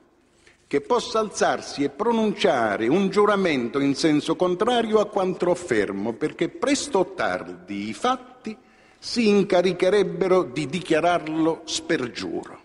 che 0.66 0.80
possa 0.80 1.20
alzarsi 1.20 1.84
e 1.84 1.90
pronunciare 1.90 2.88
un 2.88 3.08
giuramento 3.08 3.78
in 3.78 3.94
senso 3.94 4.34
contrario 4.34 4.98
a 4.98 5.06
quanto 5.06 5.50
affermo, 5.50 6.12
perché 6.14 6.48
presto 6.48 6.98
o 6.98 7.12
tardi 7.14 7.88
i 7.88 7.94
fatti 7.94 8.56
si 8.98 9.28
incaricherebbero 9.28 10.42
di 10.42 10.66
dichiararlo 10.66 11.62
spergiuro. 11.64 12.55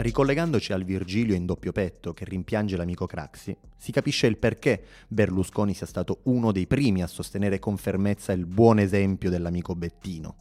Ricollegandoci 0.00 0.72
al 0.72 0.84
Virgilio 0.84 1.34
in 1.34 1.44
doppio 1.44 1.72
petto 1.72 2.14
che 2.14 2.24
rimpiange 2.24 2.74
l'amico 2.74 3.04
Craxi, 3.04 3.54
si 3.76 3.92
capisce 3.92 4.26
il 4.26 4.38
perché 4.38 4.82
Berlusconi 5.08 5.74
sia 5.74 5.84
stato 5.84 6.20
uno 6.22 6.52
dei 6.52 6.66
primi 6.66 7.02
a 7.02 7.06
sostenere 7.06 7.58
con 7.58 7.76
fermezza 7.76 8.32
il 8.32 8.46
buon 8.46 8.78
esempio 8.78 9.28
dell'amico 9.28 9.74
Bettino. 9.74 10.36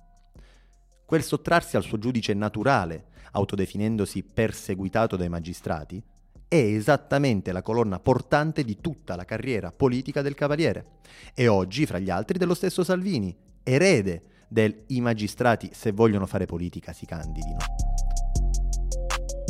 Quel 1.06 1.24
sottrarsi 1.24 1.76
al 1.76 1.84
suo 1.84 1.98
giudice 1.98 2.34
naturale, 2.34 3.08
autodefinendosi 3.32 4.24
perseguitato 4.24 5.18
dai 5.18 5.28
magistrati, 5.28 6.02
è 6.48 6.56
esattamente 6.56 7.52
la 7.52 7.62
colonna 7.62 8.00
portante 8.00 8.64
di 8.64 8.78
tutta 8.80 9.18
la 9.18 9.26
carriera 9.26 9.74
politica 9.74 10.22
del 10.22 10.36
Cavaliere. 10.36 11.00
E 11.34 11.50
oggi, 11.50 11.86
fra 11.86 12.00
gli 12.00 12.10
altri, 12.10 12.38
dello 12.38 12.54
stesso 12.54 12.86
Salvini, 12.86 13.36
erede 13.62 14.24
del 14.48 14.86
i 14.88 15.02
magistrati 15.02 15.70
se 15.74 15.92
vogliono 15.92 16.28
fare 16.28 16.46
politica 16.46 16.94
si 16.94 17.06
candidino. 17.06 17.89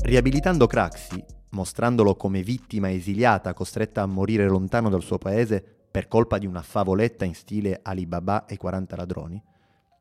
Riabilitando 0.02 0.66
Craxi, 0.66 1.24
mostrandolo 1.52 2.16
come 2.16 2.42
vittima 2.42 2.90
esiliata 2.92 3.54
costretta 3.54 4.02
a 4.02 4.08
morire 4.08 4.48
lontano 4.48 4.90
dal 4.90 5.04
suo 5.04 5.18
paese 5.18 5.64
per 5.92 6.08
colpa 6.08 6.38
di 6.38 6.46
una 6.46 6.62
favoletta 6.62 7.26
in 7.26 7.36
stile 7.36 7.80
Alibaba 7.84 8.46
e 8.46 8.58
40 8.58 8.96
ladroni, 8.96 9.42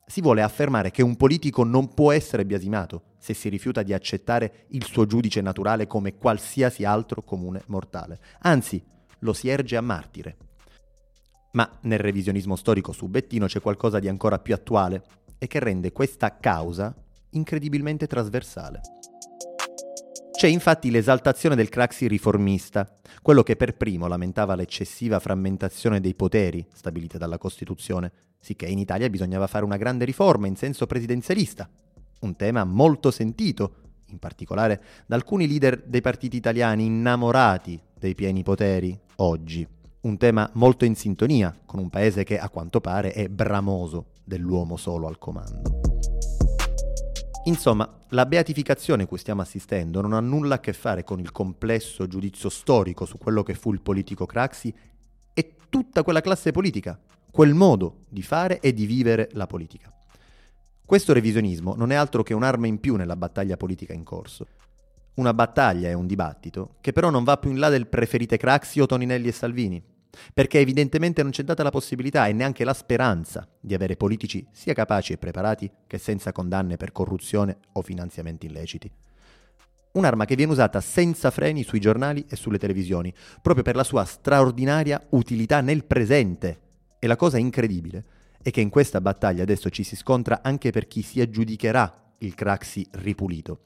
si 0.06 0.22
vuole 0.22 0.42
affermare 0.42 0.90
che 0.90 1.02
un 1.02 1.16
politico 1.16 1.64
non 1.64 1.92
può 1.92 2.12
essere 2.12 2.46
biasimato 2.46 3.02
se 3.18 3.34
si 3.34 3.50
rifiuta 3.50 3.82
di 3.82 3.92
accettare 3.92 4.66
il 4.68 4.84
suo 4.84 5.04
giudice 5.04 5.42
naturale 5.42 5.86
come 5.86 6.16
qualsiasi 6.16 6.84
altro 6.84 7.22
comune 7.22 7.62
mortale. 7.66 8.18
Anzi, 8.40 8.82
lo 9.20 9.32
si 9.34 9.48
erge 9.48 9.76
a 9.76 9.82
martire. 9.82 10.36
Ma 11.52 11.68
nel 11.82 11.98
revisionismo 11.98 12.56
storico 12.56 12.92
su 12.92 13.08
Bettino 13.08 13.46
c'è 13.46 13.60
qualcosa 13.60 13.98
di 13.98 14.08
ancora 14.08 14.38
più 14.38 14.54
attuale 14.54 15.02
e 15.38 15.46
che 15.46 15.58
rende 15.58 15.92
questa 15.92 16.38
causa 16.38 16.94
incredibilmente 17.30 18.06
trasversale. 18.06 18.80
C'è 20.38 20.46
infatti 20.46 20.92
l'esaltazione 20.92 21.56
del 21.56 21.68
Craxi 21.68 22.06
riformista, 22.06 23.00
quello 23.22 23.42
che 23.42 23.56
per 23.56 23.76
primo 23.76 24.06
lamentava 24.06 24.54
l'eccessiva 24.54 25.18
frammentazione 25.18 25.98
dei 25.98 26.14
poteri 26.14 26.64
stabilita 26.72 27.18
dalla 27.18 27.38
Costituzione, 27.38 28.12
sicché 28.38 28.66
in 28.66 28.78
Italia 28.78 29.10
bisognava 29.10 29.48
fare 29.48 29.64
una 29.64 29.76
grande 29.76 30.04
riforma 30.04 30.46
in 30.46 30.54
senso 30.54 30.86
presidenzialista, 30.86 31.68
un 32.20 32.36
tema 32.36 32.62
molto 32.62 33.10
sentito, 33.10 33.72
in 34.10 34.20
particolare 34.20 34.80
da 35.06 35.16
alcuni 35.16 35.48
leader 35.48 35.82
dei 35.84 36.02
partiti 36.02 36.36
italiani 36.36 36.84
innamorati 36.84 37.82
dei 37.98 38.14
pieni 38.14 38.44
poteri 38.44 38.96
oggi, 39.16 39.66
un 40.02 40.16
tema 40.18 40.48
molto 40.52 40.84
in 40.84 40.94
sintonia 40.94 41.52
con 41.66 41.80
un 41.80 41.90
paese 41.90 42.22
che 42.22 42.38
a 42.38 42.48
quanto 42.48 42.80
pare 42.80 43.10
è 43.10 43.26
bramoso 43.26 44.10
dell'uomo 44.22 44.76
solo 44.76 45.08
al 45.08 45.18
comando. 45.18 45.87
Insomma, 47.48 48.04
la 48.10 48.26
beatificazione 48.26 49.06
cui 49.06 49.16
stiamo 49.16 49.40
assistendo 49.40 50.02
non 50.02 50.12
ha 50.12 50.20
nulla 50.20 50.56
a 50.56 50.60
che 50.60 50.74
fare 50.74 51.02
con 51.02 51.18
il 51.18 51.32
complesso 51.32 52.06
giudizio 52.06 52.50
storico 52.50 53.06
su 53.06 53.16
quello 53.16 53.42
che 53.42 53.54
fu 53.54 53.72
il 53.72 53.80
politico 53.80 54.26
Craxi 54.26 54.72
e 55.32 55.54
tutta 55.70 56.02
quella 56.02 56.20
classe 56.20 56.52
politica, 56.52 57.00
quel 57.30 57.54
modo 57.54 58.04
di 58.10 58.20
fare 58.20 58.60
e 58.60 58.74
di 58.74 58.84
vivere 58.84 59.30
la 59.32 59.46
politica. 59.46 59.90
Questo 60.84 61.14
revisionismo 61.14 61.74
non 61.74 61.90
è 61.90 61.94
altro 61.94 62.22
che 62.22 62.34
un'arma 62.34 62.66
in 62.66 62.80
più 62.80 62.96
nella 62.96 63.16
battaglia 63.16 63.56
politica 63.56 63.94
in 63.94 64.04
corso. 64.04 64.46
Una 65.14 65.32
battaglia 65.32 65.88
e 65.88 65.94
un 65.94 66.06
dibattito 66.06 66.74
che 66.82 66.92
però 66.92 67.08
non 67.08 67.24
va 67.24 67.38
più 67.38 67.50
in 67.50 67.58
là 67.58 67.70
del 67.70 67.86
preferite 67.86 68.36
Craxi 68.36 68.80
o 68.80 68.86
Toninelli 68.86 69.28
e 69.28 69.32
Salvini, 69.32 69.82
perché 70.32 70.58
evidentemente 70.58 71.22
non 71.22 71.32
c'è 71.32 71.42
data 71.42 71.62
la 71.62 71.70
possibilità 71.70 72.26
e 72.26 72.32
neanche 72.32 72.64
la 72.64 72.74
speranza 72.74 73.46
di 73.60 73.74
avere 73.74 73.96
politici 73.96 74.46
sia 74.50 74.72
capaci 74.72 75.12
e 75.12 75.18
preparati 75.18 75.70
che 75.86 75.98
senza 75.98 76.32
condanne 76.32 76.76
per 76.76 76.92
corruzione 76.92 77.58
o 77.72 77.82
finanziamenti 77.82 78.46
illeciti. 78.46 78.90
Un'arma 79.92 80.26
che 80.26 80.36
viene 80.36 80.52
usata 80.52 80.80
senza 80.80 81.30
freni 81.30 81.62
sui 81.62 81.80
giornali 81.80 82.24
e 82.28 82.36
sulle 82.36 82.58
televisioni, 82.58 83.12
proprio 83.40 83.64
per 83.64 83.74
la 83.74 83.84
sua 83.84 84.04
straordinaria 84.04 85.02
utilità 85.10 85.60
nel 85.60 85.84
presente. 85.84 86.60
E 86.98 87.06
la 87.06 87.16
cosa 87.16 87.38
incredibile 87.38 88.04
è 88.42 88.50
che 88.50 88.60
in 88.60 88.68
questa 88.68 89.00
battaglia 89.00 89.42
adesso 89.42 89.70
ci 89.70 89.82
si 89.82 89.96
scontra 89.96 90.40
anche 90.42 90.70
per 90.70 90.86
chi 90.86 91.02
si 91.02 91.20
aggiudicherà 91.20 92.12
il 92.18 92.34
Craxi 92.34 92.86
ripulito. 92.92 93.62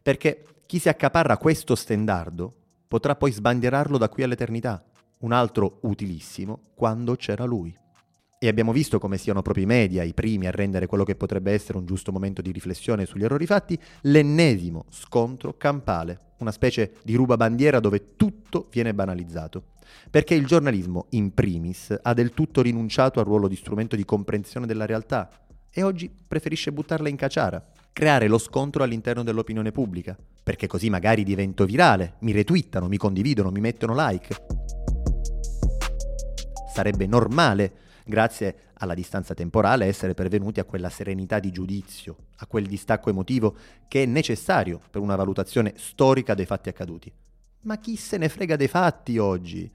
Perché 0.00 0.44
chi 0.64 0.78
si 0.78 0.88
accaparra 0.88 1.36
questo 1.36 1.74
stendardo 1.74 2.54
potrà 2.86 3.16
poi 3.16 3.32
sbandierarlo 3.32 3.98
da 3.98 4.08
qui 4.08 4.22
all'eternità 4.22 4.82
un 5.24 5.32
altro 5.32 5.78
utilissimo 5.82 6.70
quando 6.74 7.16
c'era 7.16 7.44
lui. 7.44 7.74
E 8.38 8.48
abbiamo 8.48 8.72
visto 8.72 8.98
come 8.98 9.16
siano 9.16 9.40
proprio 9.40 9.64
i 9.64 9.66
media 9.66 10.02
i 10.02 10.12
primi 10.12 10.46
a 10.46 10.50
rendere 10.50 10.86
quello 10.86 11.04
che 11.04 11.16
potrebbe 11.16 11.52
essere 11.52 11.78
un 11.78 11.86
giusto 11.86 12.12
momento 12.12 12.42
di 12.42 12.52
riflessione 12.52 13.06
sugli 13.06 13.24
errori 13.24 13.46
fatti 13.46 13.78
l'ennesimo 14.02 14.84
scontro 14.90 15.56
campale, 15.56 16.34
una 16.38 16.52
specie 16.52 16.96
di 17.04 17.14
rubabandiera 17.14 17.80
dove 17.80 18.16
tutto 18.16 18.68
viene 18.70 18.92
banalizzato. 18.92 19.72
Perché 20.10 20.34
il 20.34 20.46
giornalismo, 20.46 21.06
in 21.10 21.32
primis, 21.32 21.96
ha 22.02 22.12
del 22.12 22.34
tutto 22.34 22.60
rinunciato 22.60 23.18
al 23.18 23.24
ruolo 23.24 23.48
di 23.48 23.56
strumento 23.56 23.96
di 23.96 24.04
comprensione 24.04 24.66
della 24.66 24.84
realtà 24.84 25.30
e 25.70 25.82
oggi 25.82 26.12
preferisce 26.28 26.70
buttarla 26.70 27.08
in 27.08 27.16
caciara, 27.16 27.64
creare 27.92 28.28
lo 28.28 28.38
scontro 28.38 28.82
all'interno 28.82 29.22
dell'opinione 29.22 29.72
pubblica, 29.72 30.16
perché 30.42 30.66
così 30.66 30.90
magari 30.90 31.24
divento 31.24 31.64
virale, 31.64 32.16
mi 32.20 32.32
retweetano, 32.32 32.88
mi 32.88 32.98
condividono, 32.98 33.50
mi 33.50 33.60
mettono 33.60 33.94
like 33.96 34.53
sarebbe 36.74 37.06
normale, 37.06 37.72
grazie 38.04 38.72
alla 38.78 38.94
distanza 38.94 39.32
temporale, 39.32 39.84
essere 39.84 40.12
pervenuti 40.12 40.58
a 40.58 40.64
quella 40.64 40.88
serenità 40.88 41.38
di 41.38 41.52
giudizio, 41.52 42.16
a 42.38 42.48
quel 42.48 42.66
distacco 42.66 43.10
emotivo 43.10 43.54
che 43.86 44.02
è 44.02 44.06
necessario 44.06 44.80
per 44.90 45.00
una 45.00 45.14
valutazione 45.14 45.74
storica 45.76 46.34
dei 46.34 46.46
fatti 46.46 46.68
accaduti. 46.68 47.12
Ma 47.60 47.78
chi 47.78 47.94
se 47.94 48.16
ne 48.16 48.28
frega 48.28 48.56
dei 48.56 48.66
fatti 48.66 49.18
oggi? 49.18 49.70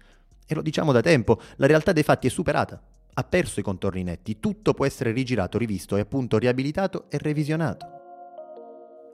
E 0.45 0.53
lo 0.53 0.61
diciamo 0.61 0.91
da 0.91 0.99
tempo, 0.99 1.39
la 1.55 1.67
realtà 1.67 1.93
dei 1.93 2.03
fatti 2.03 2.27
è 2.27 2.29
superata, 2.29 2.81
ha 3.13 3.23
perso 3.23 3.61
i 3.61 3.63
contorni 3.63 4.03
netti, 4.03 4.41
tutto 4.41 4.73
può 4.73 4.85
essere 4.85 5.13
rigirato, 5.13 5.57
rivisto 5.57 5.95
e 5.95 6.01
appunto 6.01 6.37
riabilitato 6.37 7.05
e 7.09 7.17
revisionato. 7.17 7.87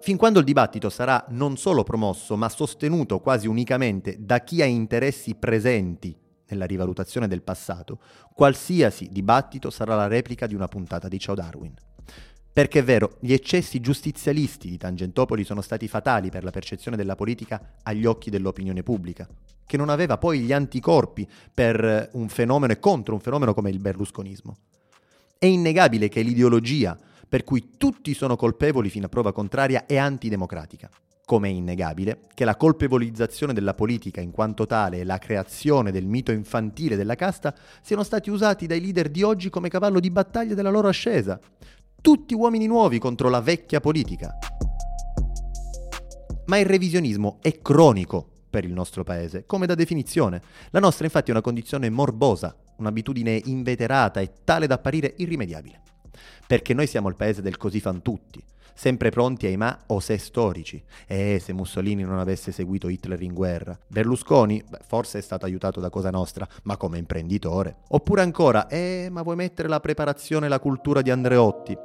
Fin 0.02 0.18
quando 0.18 0.40
il 0.40 0.46
dibattito 0.46 0.90
sarà 0.90 1.24
non 1.30 1.56
solo 1.56 1.84
promosso, 1.84 2.36
ma 2.36 2.50
sostenuto 2.50 3.20
quasi 3.20 3.46
unicamente 3.46 4.18
da 4.20 4.40
chi 4.40 4.64
ha 4.64 4.66
interessi 4.66 5.36
presenti 5.36 6.24
nella 6.56 6.66
rivalutazione 6.66 7.28
del 7.28 7.44
passato, 7.44 8.00
qualsiasi 8.34 9.10
dibattito 9.12 9.70
sarà 9.70 9.96
la 9.96 10.08
replica 10.08 10.48
di 10.48 10.56
una 10.56 10.68
puntata 10.68 11.08
di 11.08 11.20
Ciao 11.20 11.36
Darwin. 11.36 11.74
Perché 12.52 12.80
è 12.80 12.84
vero, 12.84 13.18
gli 13.20 13.34
eccessi 13.34 13.82
giustizialisti 13.82 14.70
di 14.70 14.78
Tangentopoli 14.78 15.44
sono 15.44 15.62
stati 15.62 15.90
fatali 15.90 16.30
per 16.30 16.46
la 16.46 16.52
percezione 16.52 16.96
della 16.96 17.16
politica 17.16 17.74
agli 17.84 18.06
occhi 18.06 18.30
dell'opinione 18.30 18.82
pubblica, 18.82 19.28
che 19.66 19.78
non 19.78 19.90
aveva 19.90 20.18
poi 20.18 20.40
gli 20.40 20.54
anticorpi 20.54 21.28
per 21.54 22.10
un 22.14 22.30
fenomeno 22.30 22.72
e 22.72 22.80
contro 22.80 23.14
un 23.14 23.20
fenomeno 23.20 23.54
come 23.54 23.70
il 23.70 23.80
berlusconismo. 23.80 24.56
È 25.38 25.46
innegabile 25.46 26.08
che 26.08 26.22
l'ideologia 26.22 26.98
per 27.28 27.44
cui 27.44 27.72
tutti 27.78 28.14
sono 28.14 28.38
colpevoli 28.38 28.90
fino 28.90 29.08
a 29.08 29.10
prova 29.10 29.34
contraria 29.34 29.86
è 29.86 29.98
antidemocratica 29.98 30.90
come 31.26 31.50
è 31.50 31.52
innegabile, 31.52 32.20
che 32.34 32.46
la 32.46 32.56
colpevolizzazione 32.56 33.52
della 33.52 33.74
politica 33.74 34.22
in 34.22 34.32
quanto 34.32 34.68
tale 34.68 35.00
e 35.00 35.04
la 35.04 35.18
creazione 35.18 35.92
del 35.92 36.06
mito 36.06 36.32
infantile 36.32 36.96
della 36.96 37.16
casta 37.16 37.54
siano 37.82 38.04
stati 38.04 38.30
usati 38.30 38.68
dai 38.68 38.80
leader 38.80 39.10
di 39.10 39.24
oggi 39.24 39.50
come 39.50 39.70
cavallo 39.70 40.00
di 40.00 40.12
battaglia 40.12 40.54
della 40.54 40.70
loro 40.70 40.88
ascesa. 40.88 41.40
Tutti 42.00 42.36
uomini 42.36 42.68
nuovi 42.68 43.00
contro 43.00 43.30
la 43.30 43.42
vecchia 43.42 43.80
politica. 43.80 44.38
Ma 46.46 46.58
il 46.60 46.68
revisionismo 46.68 47.40
è 47.42 47.60
cronico 47.60 48.30
per 48.48 48.64
il 48.64 48.72
nostro 48.72 49.04
paese, 49.04 49.46
come 49.48 49.66
da 49.66 49.74
definizione. 49.74 50.42
La 50.70 50.80
nostra 50.80 51.06
infatti 51.06 51.30
è 51.30 51.34
una 51.34 51.42
condizione 51.42 51.90
morbosa, 51.90 52.56
un'abitudine 52.78 53.42
inveterata 53.46 54.22
e 54.22 54.32
tale 54.44 54.68
da 54.68 54.76
apparire 54.76 55.16
irrimediabile. 55.18 55.82
Perché 56.46 56.76
noi 56.76 56.86
siamo 56.86 57.10
il 57.10 57.16
paese 57.16 57.42
del 57.42 57.58
così 57.58 57.80
fan 57.80 58.04
tutti, 58.04 58.42
sempre 58.76 59.10
pronti 59.10 59.48
ai 59.48 59.58
ma 59.58 59.76
o 59.88 60.00
se 60.00 60.18
storici. 60.20 60.84
E 61.08 61.40
se 61.42 61.54
Mussolini 61.54 62.04
non 62.04 62.20
avesse 62.20 62.52
seguito 62.52 62.90
Hitler 62.90 63.22
in 63.24 63.34
guerra. 63.34 63.78
Berlusconi, 63.88 64.64
beh, 64.68 64.80
forse 64.86 65.18
è 65.18 65.22
stato 65.22 65.46
aiutato 65.46 65.80
da 65.80 65.90
Cosa 65.90 66.12
Nostra, 66.12 66.48
ma 66.64 66.78
come 66.78 67.00
imprenditore. 67.00 67.78
Oppure 67.88 68.22
ancora, 68.22 68.68
eh, 68.68 69.08
ma 69.10 69.24
vuoi 69.24 69.36
mettere 69.36 69.68
la 69.68 69.80
preparazione 69.80 70.46
e 70.46 70.50
la 70.50 70.60
cultura 70.60 71.02
di 71.02 71.10
Andreotti? 71.10 71.78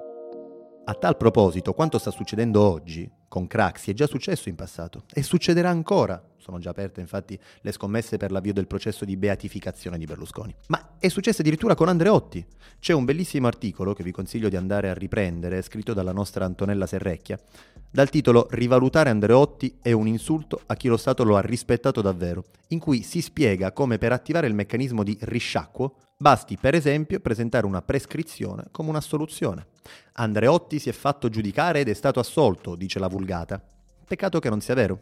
A 0.85 0.95
tal 0.95 1.17
proposito, 1.17 1.73
quanto 1.73 1.99
sta 1.99 2.11
succedendo 2.11 2.61
oggi 2.61 3.09
con 3.29 3.47
Craxi 3.47 3.93
è 3.93 3.95
già 3.95 4.09
successo 4.09 4.49
in 4.49 4.57
passato 4.57 5.05
e 5.13 5.23
succederà 5.23 5.71
ancora. 5.71 6.21
Sono 6.41 6.59
già 6.59 6.71
aperte 6.71 7.01
infatti 7.01 7.39
le 7.61 7.73
scommesse 7.73 8.17
per 8.17 8.33
l'avvio 8.33 8.53
del 8.53 8.67
processo 8.67 9.05
di 9.05 9.17
beatificazione 9.17 9.99
di 9.99 10.07
Berlusconi. 10.07 10.55
Ma 10.69 10.97
è 10.99 11.09
successo 11.09 11.43
addirittura 11.43 11.75
con 11.75 11.89
Andreotti. 11.89 12.45
C'è 12.81 12.95
un 12.95 13.05
bellissimo 13.05 13.47
articolo 13.47 13.93
che 13.93 14.03
vi 14.03 14.11
consiglio 14.11 14.49
di 14.49 14.57
andare 14.57 14.89
a 14.89 14.95
riprendere, 14.95 15.63
scritto 15.63 15.93
dalla 15.93 16.13
nostra 16.13 16.47
Antonella 16.47 16.87
Serrecchia, 16.87 17.39
dal 17.91 18.09
titolo 18.09 18.47
Rivalutare 18.51 19.11
Andreotti 19.11 19.79
è 19.83 19.93
un 19.93 20.07
insulto 20.07 20.63
a 20.67 20.75
chi 20.77 20.89
lo 20.89 20.97
Stato 20.97 21.25
lo 21.25 21.37
ha 21.37 21.41
rispettato 21.41 22.01
davvero, 22.01 22.45
in 22.69 22.79
cui 22.79 23.03
si 23.03 23.21
spiega 23.21 23.73
come 23.73 23.99
per 23.99 24.13
attivare 24.13 24.47
il 24.47 24.55
meccanismo 24.55 25.03
di 25.03 25.19
risciacquo 25.21 25.97
basti 26.21 26.59
per 26.59 26.75
esempio 26.75 27.19
presentare 27.19 27.65
una 27.65 27.81
prescrizione 27.81 28.67
come 28.71 28.91
una 28.91 29.01
soluzione. 29.01 29.67
Andreotti 30.13 30.79
si 30.79 30.89
è 30.89 30.93
fatto 30.93 31.29
giudicare 31.31 31.81
ed 31.81 31.89
è 31.89 31.95
stato 31.95 32.21
assolto, 32.21 32.77
dice 32.77 32.99
la 32.99 33.09
vulgata. 33.09 33.61
Peccato 34.07 34.39
che 34.39 34.51
non 34.51 34.61
sia 34.61 34.75
vero. 34.75 34.99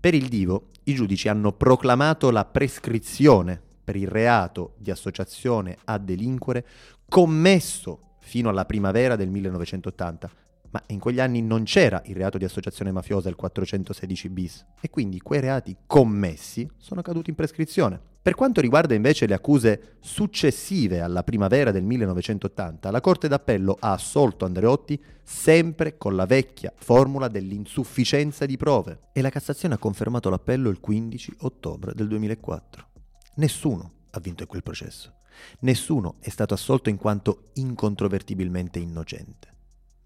Per 0.00 0.14
il 0.14 0.28
divo, 0.28 0.70
i 0.84 0.94
giudici 0.94 1.28
hanno 1.28 1.52
proclamato 1.52 2.30
la 2.30 2.46
prescrizione 2.46 3.60
per 3.84 3.96
il 3.96 4.08
reato 4.08 4.74
di 4.78 4.90
associazione 4.90 5.76
a 5.84 5.98
delinquere 5.98 6.66
commesso 7.06 8.16
fino 8.20 8.48
alla 8.48 8.64
primavera 8.64 9.14
del 9.14 9.28
1980, 9.28 10.30
ma 10.70 10.82
in 10.86 11.00
quegli 11.00 11.20
anni 11.20 11.42
non 11.42 11.64
c'era 11.64 12.00
il 12.06 12.16
reato 12.16 12.38
di 12.38 12.46
associazione 12.46 12.92
mafiosa, 12.92 13.28
il 13.28 13.36
416 13.36 14.28
bis, 14.30 14.66
e 14.80 14.88
quindi 14.88 15.20
quei 15.20 15.40
reati 15.40 15.76
commessi 15.86 16.66
sono 16.78 17.02
caduti 17.02 17.28
in 17.28 17.36
prescrizione. 17.36 18.09
Per 18.22 18.34
quanto 18.34 18.60
riguarda 18.60 18.94
invece 18.94 19.26
le 19.26 19.34
accuse 19.34 19.96
successive 20.00 21.00
alla 21.00 21.22
primavera 21.22 21.70
del 21.70 21.84
1980, 21.84 22.90
la 22.90 23.00
Corte 23.00 23.28
d'Appello 23.28 23.76
ha 23.80 23.92
assolto 23.92 24.44
Andreotti 24.44 25.02
sempre 25.22 25.96
con 25.96 26.16
la 26.16 26.26
vecchia 26.26 26.72
formula 26.76 27.28
dell'insufficienza 27.28 28.44
di 28.44 28.56
prove 28.56 29.08
e 29.12 29.22
la 29.22 29.30
Cassazione 29.30 29.74
ha 29.74 29.78
confermato 29.78 30.28
l'appello 30.28 30.68
il 30.68 30.80
15 30.80 31.36
ottobre 31.38 31.92
del 31.94 32.08
2004. 32.08 32.88
Nessuno 33.36 33.92
ha 34.10 34.20
vinto 34.20 34.42
in 34.42 34.48
quel 34.48 34.62
processo. 34.62 35.14
Nessuno 35.60 36.16
è 36.20 36.28
stato 36.28 36.52
assolto 36.52 36.90
in 36.90 36.96
quanto 36.96 37.50
incontrovertibilmente 37.54 38.78
innocente 38.78 39.50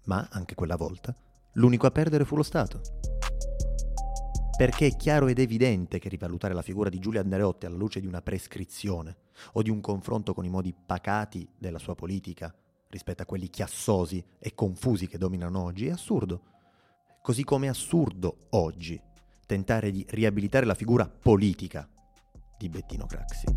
ma 0.05 0.27
anche 0.31 0.55
quella 0.55 0.75
volta 0.75 1.15
l'unico 1.53 1.87
a 1.87 1.91
perdere 1.91 2.25
fu 2.25 2.35
lo 2.35 2.43
Stato. 2.43 2.81
Perché 4.57 4.87
è 4.87 4.95
chiaro 4.95 5.27
ed 5.27 5.39
evidente 5.39 5.99
che 5.99 6.07
rivalutare 6.07 6.53
la 6.53 6.61
figura 6.61 6.87
di 6.87 6.99
Giulio 6.99 7.19
Andreotti 7.19 7.65
alla 7.65 7.75
luce 7.75 7.99
di 7.99 8.07
una 8.07 8.21
prescrizione 8.21 9.17
o 9.53 9.61
di 9.61 9.69
un 9.69 9.81
confronto 9.81 10.33
con 10.33 10.45
i 10.45 10.49
modi 10.49 10.73
pacati 10.73 11.45
della 11.57 11.77
sua 11.77 11.93
politica 11.93 12.55
rispetto 12.87 13.21
a 13.21 13.25
quelli 13.25 13.49
chiassosi 13.49 14.23
e 14.39 14.53
confusi 14.53 15.07
che 15.07 15.17
dominano 15.17 15.61
oggi 15.61 15.87
è 15.87 15.91
assurdo. 15.91 16.41
Così 17.21 17.43
come 17.43 17.65
è 17.65 17.69
assurdo 17.69 18.47
oggi 18.51 19.01
tentare 19.45 19.91
di 19.91 20.05
riabilitare 20.07 20.65
la 20.65 20.73
figura 20.73 21.05
politica 21.05 21.89
di 22.57 22.69
Bettino 22.69 23.07
Craxi. 23.07 23.47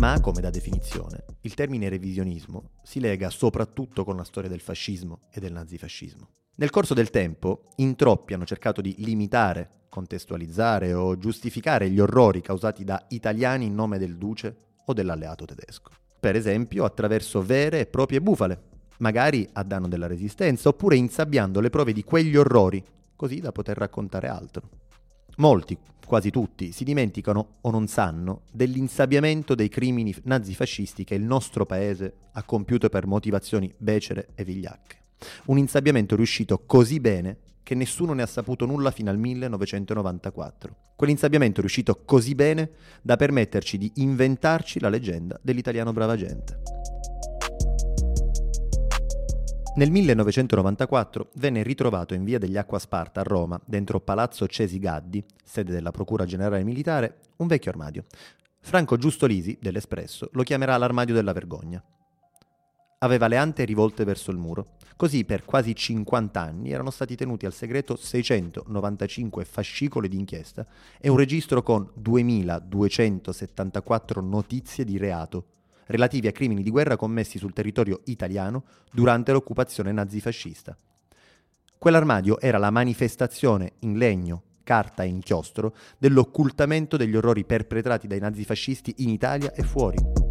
Ma, 0.00 0.18
come 0.20 0.40
da 0.40 0.48
definizione, 0.48 1.24
il 1.42 1.52
termine 1.52 1.90
revisionismo 1.90 2.70
si 2.82 3.00
lega 3.00 3.28
soprattutto 3.28 4.02
con 4.02 4.16
la 4.16 4.24
storia 4.24 4.48
del 4.48 4.60
fascismo 4.60 5.20
e 5.30 5.40
del 5.40 5.52
nazifascismo. 5.52 6.43
Nel 6.56 6.70
corso 6.70 6.94
del 6.94 7.10
tempo, 7.10 7.70
in 7.76 7.96
troppi 7.96 8.32
hanno 8.32 8.44
cercato 8.44 8.80
di 8.80 8.94
limitare, 8.98 9.86
contestualizzare 9.88 10.92
o 10.92 11.18
giustificare 11.18 11.90
gli 11.90 11.98
orrori 11.98 12.42
causati 12.42 12.84
da 12.84 13.06
italiani 13.08 13.64
in 13.64 13.74
nome 13.74 13.98
del 13.98 14.16
duce 14.16 14.56
o 14.84 14.92
dell'alleato 14.92 15.46
tedesco. 15.46 15.90
Per 16.20 16.36
esempio 16.36 16.84
attraverso 16.84 17.42
vere 17.42 17.80
e 17.80 17.86
proprie 17.86 18.20
bufale, 18.20 18.62
magari 18.98 19.48
a 19.54 19.64
danno 19.64 19.88
della 19.88 20.06
resistenza, 20.06 20.68
oppure 20.68 20.94
insabbiando 20.94 21.58
le 21.58 21.70
prove 21.70 21.92
di 21.92 22.04
quegli 22.04 22.36
orrori, 22.36 22.82
così 23.16 23.40
da 23.40 23.50
poter 23.50 23.76
raccontare 23.76 24.28
altro. 24.28 24.68
Molti, 25.38 25.76
quasi 26.06 26.30
tutti, 26.30 26.70
si 26.70 26.84
dimenticano 26.84 27.56
o 27.62 27.70
non 27.72 27.88
sanno 27.88 28.42
dell'insabbiamento 28.52 29.56
dei 29.56 29.68
crimini 29.68 30.14
nazifascisti 30.22 31.02
che 31.02 31.16
il 31.16 31.24
nostro 31.24 31.66
paese 31.66 32.14
ha 32.32 32.44
compiuto 32.44 32.88
per 32.88 33.08
motivazioni 33.08 33.74
becere 33.76 34.28
e 34.36 34.44
vigliacche. 34.44 35.02
Un 35.46 35.58
insabbiamento 35.58 36.16
riuscito 36.16 36.62
così 36.66 37.00
bene 37.00 37.38
che 37.62 37.74
nessuno 37.74 38.12
ne 38.12 38.22
ha 38.22 38.26
saputo 38.26 38.66
nulla 38.66 38.90
fino 38.90 39.10
al 39.10 39.18
1994. 39.18 40.76
Quell'insabbiamento 40.94 41.60
riuscito 41.60 42.02
così 42.04 42.34
bene 42.34 42.70
da 43.02 43.16
permetterci 43.16 43.78
di 43.78 43.90
inventarci 43.96 44.78
la 44.78 44.88
leggenda 44.88 45.38
dell'italiano 45.42 45.92
brava 45.92 46.14
gente. 46.14 46.60
Nel 49.76 49.90
1994 49.90 51.30
venne 51.34 51.64
ritrovato 51.64 52.14
in 52.14 52.22
via 52.22 52.38
degli 52.38 52.56
Acquasparta 52.56 53.20
a 53.20 53.24
Roma, 53.24 53.60
dentro 53.64 53.98
Palazzo 53.98 54.46
Cesi 54.46 54.78
Gaddi, 54.78 55.24
sede 55.42 55.72
della 55.72 55.90
Procura 55.90 56.26
Generale 56.26 56.62
Militare, 56.62 57.16
un 57.38 57.48
vecchio 57.48 57.72
armadio. 57.72 58.04
Franco 58.60 58.96
Giustolisi, 58.96 59.58
dell'Espresso, 59.60 60.28
lo 60.32 60.44
chiamerà 60.44 60.76
l'armadio 60.76 61.12
della 61.12 61.32
vergogna. 61.32 61.82
Aveva 62.98 63.28
le 63.28 63.36
ante 63.36 63.64
rivolte 63.64 64.04
verso 64.04 64.30
il 64.30 64.38
muro. 64.38 64.76
Così 64.96 65.24
per 65.24 65.44
quasi 65.44 65.74
50 65.74 66.40
anni 66.40 66.70
erano 66.70 66.90
stati 66.90 67.16
tenuti 67.16 67.46
al 67.46 67.52
segreto 67.52 67.96
695 67.96 69.44
fascicoli 69.44 70.08
di 70.08 70.18
inchiesta 70.18 70.64
e 71.00 71.08
un 71.08 71.16
registro 71.16 71.62
con 71.62 71.90
2274 71.94 74.20
notizie 74.20 74.84
di 74.84 74.96
reato 74.96 75.46
relativi 75.86 76.28
a 76.28 76.32
crimini 76.32 76.62
di 76.62 76.70
guerra 76.70 76.96
commessi 76.96 77.38
sul 77.38 77.52
territorio 77.52 78.00
italiano 78.04 78.64
durante 78.90 79.32
l'occupazione 79.32 79.92
nazifascista. 79.92 80.76
Quell'armadio 81.78 82.40
era 82.40 82.58
la 82.58 82.70
manifestazione 82.70 83.72
in 83.80 83.98
legno, 83.98 84.42
carta 84.62 85.02
e 85.02 85.08
inchiostro 85.08 85.74
dell'occultamento 85.98 86.96
degli 86.96 87.16
orrori 87.16 87.44
perpetrati 87.44 88.06
dai 88.06 88.20
nazifascisti 88.20 88.94
in 88.98 89.10
Italia 89.10 89.52
e 89.52 89.62
fuori. 89.62 90.23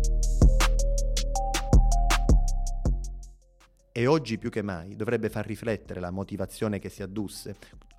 E 3.93 4.07
oggi 4.07 4.37
più 4.37 4.49
che 4.49 4.61
mai 4.61 4.95
dovrebbe 4.95 5.29
far 5.29 5.45
riflettere 5.45 5.99
la 5.99 6.11
motivazione 6.11 6.79
che 6.79 6.89
si 6.89 7.01
addusse, 7.03 7.55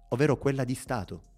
ovvero 0.08 0.36
quella 0.36 0.64
di 0.64 0.74
Stato 0.74 1.32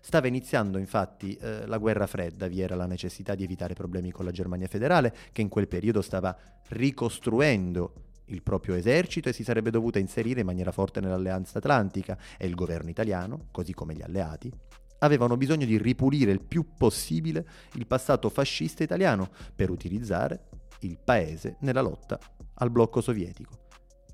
Stava 0.00 0.26
iniziando 0.26 0.76
infatti 0.76 1.34
eh, 1.36 1.66
la 1.66 1.78
guerra 1.78 2.06
fredda, 2.06 2.46
vi 2.46 2.60
era 2.60 2.74
la 2.74 2.84
necessità 2.84 3.34
di 3.34 3.42
evitare 3.42 3.72
problemi 3.72 4.10
con 4.10 4.26
la 4.26 4.32
Germania 4.32 4.66
federale, 4.66 5.14
che 5.32 5.40
in 5.40 5.48
quel 5.48 5.66
periodo 5.66 6.02
stava 6.02 6.36
ricostruendo 6.68 7.94
il 8.26 8.42
proprio 8.42 8.74
esercito 8.74 9.30
e 9.30 9.32
si 9.32 9.44
sarebbe 9.44 9.70
dovuta 9.70 9.98
inserire 9.98 10.40
in 10.40 10.46
maniera 10.46 10.72
forte 10.72 11.00
nell'alleanza 11.00 11.56
atlantica 11.56 12.18
e 12.36 12.46
il 12.46 12.54
governo 12.54 12.90
italiano, 12.90 13.46
così 13.50 13.72
come 13.72 13.94
gli 13.94 14.02
alleati, 14.02 14.52
avevano 14.98 15.38
bisogno 15.38 15.64
di 15.64 15.78
ripulire 15.78 16.32
il 16.32 16.42
più 16.42 16.74
possibile 16.76 17.46
il 17.74 17.86
passato 17.86 18.28
fascista 18.28 18.82
italiano 18.82 19.30
per 19.54 19.70
utilizzare 19.70 20.48
il 20.80 20.98
paese 21.02 21.56
nella 21.60 21.80
lotta 21.80 22.18
al 22.56 22.70
blocco 22.70 23.00
sovietico. 23.00 23.63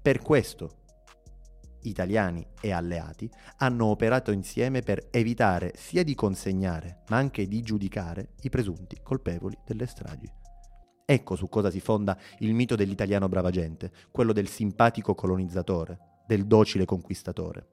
Per 0.02 0.22
questo 0.22 0.78
italiani 1.82 2.46
e 2.58 2.72
alleati 2.72 3.30
hanno 3.58 3.86
operato 3.86 4.30
insieme 4.30 4.80
per 4.80 5.08
evitare 5.10 5.72
sia 5.76 6.02
di 6.02 6.14
consegnare, 6.14 7.02
ma 7.08 7.18
anche 7.18 7.46
di 7.46 7.60
giudicare 7.60 8.30
i 8.42 8.48
presunti 8.48 8.98
colpevoli 9.02 9.58
delle 9.66 9.86
stragi. 9.86 10.26
Ecco 11.04 11.36
su 11.36 11.50
cosa 11.50 11.70
si 11.70 11.80
fonda 11.80 12.16
il 12.38 12.54
mito 12.54 12.76
dell'italiano 12.76 13.28
brava 13.28 13.50
gente, 13.50 13.92
quello 14.10 14.32
del 14.32 14.48
simpatico 14.48 15.14
colonizzatore, 15.14 15.98
del 16.26 16.46
docile 16.46 16.86
conquistatore. 16.86 17.68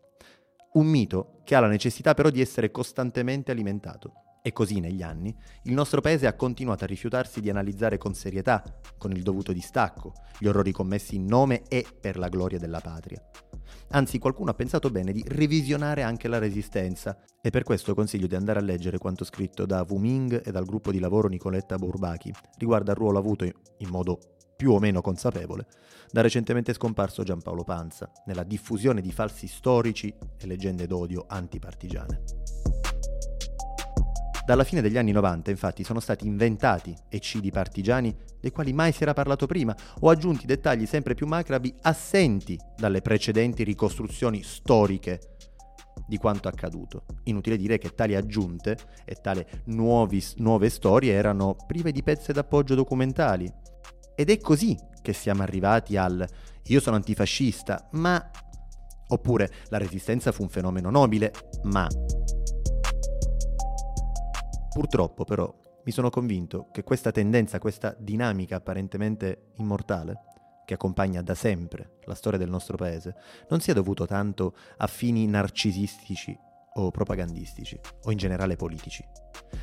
Un 0.73 0.87
mito 0.87 1.39
che 1.45 1.55
ha 1.55 1.61
la 1.61 1.67
necessità 1.67 2.13
però 2.13 2.29
di 2.29 2.41
essere 2.41 2.71
costantemente 2.71 3.51
alimentato. 3.51 4.26
E 4.47 4.53
così 4.53 4.79
negli 4.79 5.01
anni 5.01 5.35
il 5.63 5.73
nostro 5.73 5.99
paese 5.99 6.25
ha 6.25 6.33
continuato 6.33 6.85
a 6.85 6.87
rifiutarsi 6.87 7.41
di 7.41 7.49
analizzare 7.49 7.97
con 7.97 8.13
serietà, 8.13 8.63
con 8.97 9.11
il 9.11 9.21
dovuto 9.21 9.51
distacco, 9.51 10.13
gli 10.39 10.47
orrori 10.47 10.71
commessi 10.71 11.15
in 11.15 11.25
nome 11.25 11.63
e 11.67 11.85
per 11.99 12.17
la 12.17 12.29
gloria 12.29 12.57
della 12.57 12.79
patria. 12.79 13.21
Anzi, 13.89 14.19
qualcuno 14.19 14.51
ha 14.51 14.53
pensato 14.53 14.89
bene 14.89 15.11
di 15.11 15.21
revisionare 15.27 16.01
anche 16.01 16.29
la 16.29 16.37
resistenza 16.37 17.19
e 17.41 17.49
per 17.49 17.63
questo 17.63 17.93
consiglio 17.93 18.27
di 18.27 18.35
andare 18.35 18.59
a 18.59 18.63
leggere 18.63 18.99
quanto 18.99 19.25
scritto 19.25 19.65
da 19.65 19.85
Wu 19.85 19.97
Ming 19.97 20.41
e 20.45 20.49
dal 20.49 20.65
gruppo 20.65 20.91
di 20.91 20.99
lavoro 20.99 21.27
Nicoletta 21.27 21.75
Bourbaki 21.75 22.33
riguardo 22.57 22.91
al 22.91 22.97
ruolo 22.97 23.19
avuto 23.19 23.43
in 23.43 23.89
modo 23.89 24.17
più 24.55 24.71
o 24.71 24.79
meno 24.79 25.01
consapevole 25.01 25.67
da 26.09 26.21
recentemente 26.21 26.71
scomparso 26.71 27.21
Giampaolo 27.23 27.65
Panza 27.65 28.09
nella 28.27 28.43
diffusione 28.43 29.01
di 29.01 29.11
falsi 29.11 29.45
storici 29.45 30.07
e 30.37 30.47
leggende 30.47 30.87
d'odio 30.87 31.25
antipartigiane. 31.27 32.86
Dalla 34.47 34.63
fine 34.63 34.79
degli 34.79 34.97
anni 34.97 35.11
90, 35.11 35.51
infatti, 35.51 35.83
sono 35.83 35.99
stati 35.99 36.25
inventati 36.25 36.95
eccidi 37.09 37.51
partigiani 37.51 38.15
dei 38.39 38.49
quali 38.49 38.71
mai 38.71 38.93
si 38.93 39.03
era 39.03 39.11
parlato 39.11 39.45
prima, 39.45 39.75
o 39.99 40.09
aggiunti 40.09 40.45
dettagli 40.45 40.85
sempre 40.85 41.15
più 41.15 41.27
macrabi 41.27 41.75
assenti 41.81 42.57
dalle 42.77 43.01
precedenti 43.01 43.65
ricostruzioni 43.65 44.41
storiche 44.43 45.35
di 46.07 46.15
quanto 46.15 46.47
accaduto. 46.47 47.03
Inutile 47.23 47.57
dire 47.57 47.77
che 47.77 47.93
tali 47.93 48.15
aggiunte 48.15 48.77
e 49.03 49.15
tali 49.15 49.45
nuovi, 49.65 50.23
nuove 50.37 50.69
storie 50.69 51.11
erano 51.11 51.57
prive 51.67 51.91
di 51.91 52.01
pezze 52.01 52.31
d'appoggio 52.31 52.73
documentali. 52.73 53.51
Ed 54.15 54.29
è 54.29 54.39
così 54.39 54.79
che 55.01 55.11
siamo 55.11 55.43
arrivati 55.43 55.97
al 55.97 56.25
io 56.67 56.79
sono 56.79 56.95
antifascista, 56.95 57.89
ma... 57.91 58.31
Oppure 59.09 59.51
la 59.67 59.77
resistenza 59.77 60.31
fu 60.31 60.43
un 60.43 60.49
fenomeno 60.49 60.89
nobile, 60.89 61.33
ma... 61.63 61.85
Purtroppo 64.77 65.23
però 65.23 65.51
mi 65.85 65.91
sono 65.91 66.11
convinto 66.11 66.67
che 66.71 66.83
questa 66.83 67.11
tendenza, 67.11 67.57
questa 67.57 67.95
dinamica 67.97 68.57
apparentemente 68.57 69.53
immortale, 69.55 70.19
che 70.67 70.75
accompagna 70.75 71.23
da 71.23 71.33
sempre 71.33 71.97
la 72.03 72.13
storia 72.13 72.37
del 72.37 72.51
nostro 72.51 72.77
paese, 72.77 73.15
non 73.49 73.59
sia 73.59 73.73
dovuto 73.73 74.05
tanto 74.05 74.53
a 74.77 74.85
fini 74.85 75.25
narcisistici 75.25 76.37
o 76.75 76.91
propagandistici, 76.91 77.79
o 78.03 78.11
in 78.11 78.19
generale 78.19 78.55
politici. 78.55 79.03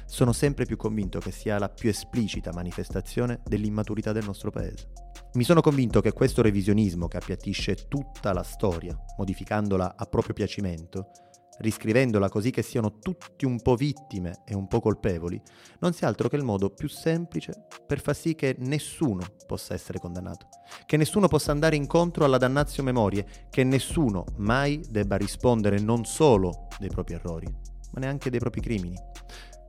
Sono 0.05 0.33
sempre 0.33 0.65
più 0.65 0.77
convinto 0.77 1.21
che 1.21 1.31
sia 1.31 1.61
la 1.61 1.69
più 1.69 1.91
esplicita 1.91 2.53
manifestazione 2.53 3.41
dell'immaturità 3.45 4.11
del 4.11 4.25
nostro 4.25 4.51
paese. 4.51 4.91
Mi 5.35 5.45
sono 5.45 5.61
convinto 5.61 6.01
che 6.01 6.11
questo 6.11 6.43
revisionismo 6.43 7.07
che 7.07 7.19
appiattisce 7.19 7.87
tutta 7.87 8.33
la 8.33 8.43
storia, 8.43 8.99
modificandola 9.17 9.95
a 9.97 10.07
proprio 10.07 10.35
piacimento, 10.35 11.13
riscrivendola 11.59 12.29
così 12.29 12.51
che 12.51 12.63
siano 12.63 12.99
tutti 12.99 13.45
un 13.45 13.61
po' 13.61 13.77
vittime 13.77 14.43
e 14.45 14.55
un 14.55 14.67
po' 14.67 14.81
colpevoli, 14.81 15.41
non 15.81 15.93
sia 15.93 16.09
altro 16.09 16.29
che 16.29 16.37
il 16.37 16.45
modo 16.45 16.71
più 16.71 16.89
semplice 16.89 17.67
per 17.87 18.01
far 18.01 18.17
sì 18.17 18.35
che 18.35 18.57
nessuno 18.59 19.25
possa 19.47 19.75
essere 19.75 19.99
condannato, 19.99 20.49
che 20.87 20.97
nessuno 20.97 21.29
possa 21.29 21.53
andare 21.53 21.77
incontro 21.77 22.25
alla 22.25 22.39
dannazio 22.39 22.83
memorie, 22.83 23.27
che 23.51 23.65
nessuno 23.65 24.25
mai 24.37 24.81
debba 24.89 25.17
rispondere 25.17 25.79
non 25.79 26.05
solo 26.05 26.69
dei 26.79 26.89
propri 26.89 27.15
errori, 27.15 27.47
ma 27.47 28.01
neanche 28.01 28.31
dei 28.31 28.41
propri 28.41 28.61
crimini. 28.61 28.97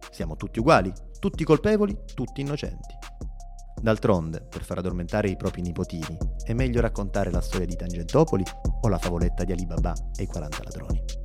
Siamo 0.10 0.36
tutti 0.36 0.60
uguali, 0.60 0.92
tutti 1.20 1.44
colpevoli, 1.44 1.98
tutti 2.14 2.42
innocenti. 2.42 2.96
D'altronde, 3.82 4.42
per 4.42 4.64
far 4.64 4.80
addormentare 4.80 5.30
i 5.30 5.36
propri 5.36 5.62
nipotini, 5.62 6.18
è 6.44 6.54
meglio 6.54 6.82
raccontare 6.82 7.30
la 7.30 7.42
storia 7.42 7.68
di 7.68 7.76
Tangentopoli 7.76 8.44
o 8.82 8.88
la 8.88 8.98
favoletta 8.98 9.44
di 9.44 9.52
Alibaba 9.52 9.94
e 10.16 10.24
i 10.24 10.28
40 10.28 10.64
ladroni. 10.64 11.25